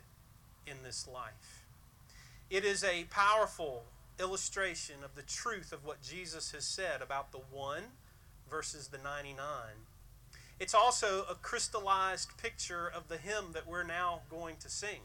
in 0.66 0.78
this 0.84 1.08
life. 1.08 1.66
It 2.50 2.64
is 2.66 2.84
a 2.84 3.06
powerful 3.06 3.84
illustration 4.22 5.04
of 5.04 5.16
the 5.16 5.22
truth 5.22 5.74
of 5.74 5.84
what 5.84 6.02
Jesus 6.02 6.52
has 6.52 6.64
said 6.64 7.02
about 7.02 7.32
the 7.32 7.42
one 7.52 7.84
versus 8.50 8.88
the 8.88 8.98
99. 8.98 9.38
It's 10.60 10.76
also 10.76 11.26
a 11.30 11.36
crystallized 11.36 12.38
picture 12.38 12.88
of 12.88 13.08
the 13.08 13.18
hymn 13.18 13.54
that 13.54 13.68
we're 13.68 13.84
now 13.84 14.22
going 14.30 14.58
to 14.58 14.70
sing. 14.70 15.02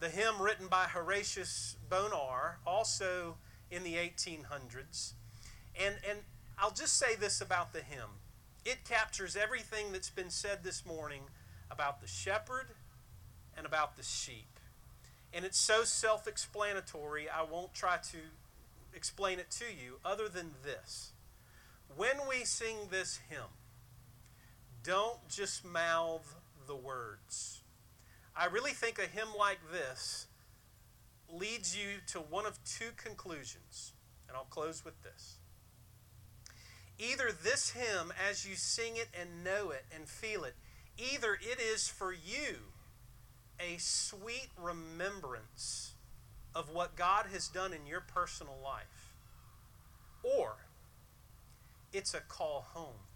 The 0.00 0.08
hymn 0.08 0.42
written 0.42 0.66
by 0.66 0.86
Horatius 0.86 1.76
Bonar, 1.88 2.58
also 2.66 3.36
in 3.70 3.84
the 3.84 3.94
1800s. 3.94 5.12
And, 5.80 5.94
and 6.08 6.18
I'll 6.58 6.72
just 6.72 6.98
say 6.98 7.14
this 7.14 7.40
about 7.40 7.72
the 7.72 7.82
hymn 7.82 8.20
it 8.64 8.84
captures 8.84 9.36
everything 9.36 9.92
that's 9.92 10.10
been 10.10 10.30
said 10.30 10.64
this 10.64 10.86
morning 10.86 11.24
about 11.70 12.00
the 12.00 12.06
shepherd 12.06 12.68
and 13.56 13.66
about 13.66 13.96
the 13.96 14.02
sheep. 14.02 14.53
And 15.34 15.44
it's 15.44 15.58
so 15.58 15.82
self 15.82 16.28
explanatory, 16.28 17.28
I 17.28 17.42
won't 17.42 17.74
try 17.74 17.96
to 17.96 18.18
explain 18.94 19.40
it 19.40 19.50
to 19.52 19.64
you 19.64 19.96
other 20.04 20.28
than 20.28 20.52
this. 20.62 21.10
When 21.96 22.28
we 22.28 22.44
sing 22.44 22.76
this 22.90 23.18
hymn, 23.28 23.50
don't 24.84 25.28
just 25.28 25.64
mouth 25.64 26.36
the 26.68 26.76
words. 26.76 27.62
I 28.36 28.46
really 28.46 28.70
think 28.70 28.98
a 28.98 29.02
hymn 29.02 29.28
like 29.36 29.58
this 29.72 30.28
leads 31.28 31.76
you 31.76 31.98
to 32.08 32.18
one 32.18 32.46
of 32.46 32.62
two 32.64 32.90
conclusions. 32.96 33.92
And 34.28 34.36
I'll 34.36 34.44
close 34.44 34.84
with 34.84 35.02
this. 35.02 35.38
Either 36.98 37.30
this 37.32 37.70
hymn, 37.70 38.12
as 38.28 38.46
you 38.46 38.54
sing 38.54 38.96
it 38.96 39.08
and 39.18 39.42
know 39.42 39.70
it 39.70 39.84
and 39.94 40.08
feel 40.08 40.44
it, 40.44 40.54
either 40.96 41.34
it 41.34 41.60
is 41.60 41.88
for 41.88 42.12
you 42.12 42.73
a 43.60 43.76
sweet 43.78 44.48
remembrance 44.60 45.94
of 46.54 46.70
what 46.70 46.96
God 46.96 47.26
has 47.32 47.48
done 47.48 47.72
in 47.72 47.86
your 47.86 48.00
personal 48.00 48.56
life, 48.62 49.14
or 50.22 50.56
it's 51.92 52.14
a 52.14 52.20
call 52.20 52.66
home. 52.72 53.08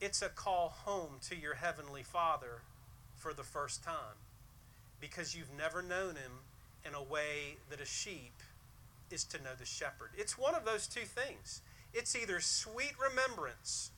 It's 0.00 0.22
a 0.22 0.28
call 0.28 0.68
home 0.84 1.18
to 1.28 1.36
your 1.36 1.54
Heavenly 1.54 2.02
Father 2.02 2.62
for 3.16 3.32
the 3.32 3.42
first 3.42 3.82
time 3.82 4.18
because 5.00 5.34
you've 5.34 5.56
never 5.56 5.82
known 5.82 6.14
Him 6.14 6.32
in 6.86 6.94
a 6.94 7.02
way 7.02 7.56
that 7.70 7.80
a 7.80 7.84
sheep 7.84 8.42
is 9.10 9.24
to 9.24 9.42
know 9.42 9.54
the 9.58 9.64
shepherd. 9.64 10.10
It's 10.16 10.38
one 10.38 10.54
of 10.54 10.64
those 10.64 10.86
two 10.86 11.04
things. 11.04 11.62
It's 11.92 12.14
either 12.14 12.40
sweet 12.40 12.92
remembrance 13.00 13.90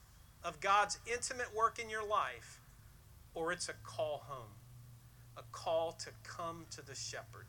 of 0.42 0.60
God's 0.60 0.98
intimate 1.12 1.54
work 1.54 1.78
in 1.78 1.90
your 1.90 2.06
life, 2.06 2.60
or 3.34 3.52
it's 3.52 3.68
a 3.68 3.74
call 3.84 4.24
home 4.26 4.59
a 5.40 5.44
call 5.52 5.92
to 5.92 6.10
come 6.22 6.66
to 6.70 6.86
the 6.86 6.94
shepherd. 6.94 7.46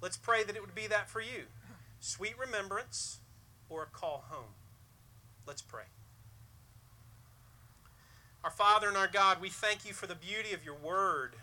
Let's 0.00 0.16
pray 0.16 0.44
that 0.44 0.56
it 0.56 0.62
would 0.62 0.74
be 0.74 0.86
that 0.86 1.10
for 1.10 1.20
you 1.20 1.44
sweet 2.02 2.38
remembrance 2.38 3.18
or 3.68 3.82
a 3.82 3.86
call 3.86 4.24
home. 4.28 4.54
Let's 5.46 5.60
pray. 5.60 5.84
Our 8.42 8.50
Father 8.50 8.88
and 8.88 8.96
our 8.96 9.08
God, 9.08 9.42
we 9.42 9.50
thank 9.50 9.86
you 9.86 9.92
for 9.92 10.06
the 10.06 10.14
beauty 10.14 10.54
of 10.54 10.64
your 10.64 10.76
word. 10.76 11.34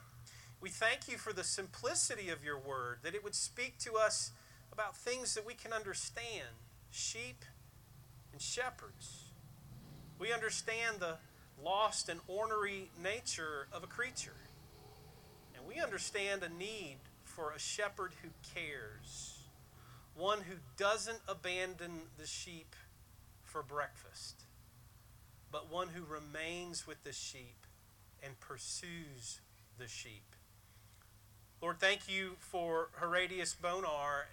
We 0.60 0.70
thank 0.70 1.08
you 1.08 1.18
for 1.18 1.32
the 1.32 1.44
simplicity 1.44 2.30
of 2.30 2.44
your 2.44 2.58
word, 2.58 3.00
that 3.04 3.14
it 3.14 3.24
would 3.24 3.36
speak 3.36 3.78
to 3.80 3.94
us 3.94 4.32
about 4.72 4.98
things 4.98 5.36
that 5.36 5.46
we 5.46 5.54
can 5.54 5.74
understand 5.74 6.58
sheep 6.90 7.46
and 8.32 8.42
shepherds. 8.42 9.26
We 10.18 10.34
understand 10.34 10.98
the 11.00 11.18
lost 11.64 12.10
and 12.10 12.20
ornery 12.28 12.90
nature 13.00 13.68
of 13.72 13.84
a 13.84 13.88
creature 13.88 14.34
we 15.68 15.82
understand 15.82 16.44
a 16.44 16.50
need 16.50 16.98
for 17.24 17.52
a 17.52 17.60
shepherd 17.60 18.14
who 18.24 18.30
cares, 18.56 19.40
one 20.16 20.40
who 20.40 20.56
doesn't 20.78 21.20
abandon 21.28 21.92
the 22.18 22.26
sheep 22.26 22.76
for 23.44 23.62
breakfast, 23.62 24.44
but 25.52 25.72
one 25.72 25.90
who 25.90 26.04
remains 26.04 26.88
with 26.88 27.04
the 27.04 27.12
sheep 27.12 27.66
and 28.24 28.40
pursues 28.40 29.42
the 29.78 29.88
sheep. 29.88 30.24
Lord, 31.62 31.80
thank 31.80 32.10
you 32.10 32.38
for 32.40 32.90
Horatius 32.94 33.54
Bonar 33.54 34.28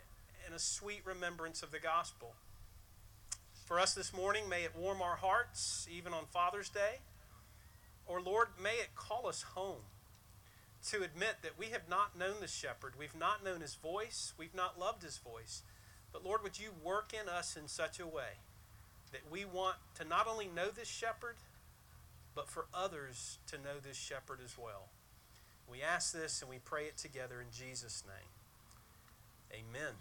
and 0.47 0.55
a 0.55 0.59
sweet 0.59 1.01
remembrance 1.05 1.63
of 1.63 1.73
the 1.73 1.79
gospel. 1.81 2.35
For 3.65 3.81
us 3.81 3.95
this 3.95 4.13
morning, 4.13 4.49
may 4.49 4.63
it 4.63 4.77
warm 4.77 5.01
our 5.01 5.17
hearts, 5.17 5.89
even 5.91 6.13
on 6.13 6.27
Father's 6.31 6.69
Day. 6.69 6.99
Or, 8.07 8.21
Lord, 8.21 8.49
may 8.63 8.75
it 8.75 8.95
call 8.95 9.27
us 9.27 9.43
home 9.55 9.81
to 10.91 11.03
admit 11.03 11.37
that 11.43 11.59
we 11.59 11.67
have 11.67 11.89
not 11.89 12.19
known 12.19 12.37
the 12.41 12.49
shepherd. 12.49 12.95
We've 12.99 13.19
not 13.19 13.45
known 13.45 13.61
his 13.61 13.75
voice. 13.75 14.33
We've 14.39 14.55
not 14.55 14.79
loved 14.79 15.03
his 15.03 15.19
voice. 15.19 15.63
But 16.13 16.25
Lord, 16.25 16.43
would 16.43 16.61
you 16.61 16.71
work 16.83 17.13
in 17.13 17.29
us 17.29 17.57
in 17.57 17.69
such 17.69 17.99
a 17.99 18.07
way 18.07 18.39
that 19.13 19.23
we 19.31 19.45
want 19.45 19.77
to 19.97 20.05
not 20.05 20.27
only 20.29 20.49
know 20.49 20.71
this 20.71 20.89
shepherd, 20.89 21.37
but 22.35 22.49
for 22.49 22.67
others 22.75 23.39
to 23.47 23.57
know 23.57 23.79
this 23.83 23.97
shepherd 23.97 24.41
as 24.45 24.59
well. 24.59 24.89
We 25.71 25.83
ask 25.83 26.13
this 26.13 26.43
and 26.43 26.51
we 26.51 26.59
pray 26.59 26.85
it 26.85 26.97
together 26.97 27.41
in 27.41 27.47
Jesus' 27.57 28.03
name. 28.07 29.61
Amen. 29.61 29.95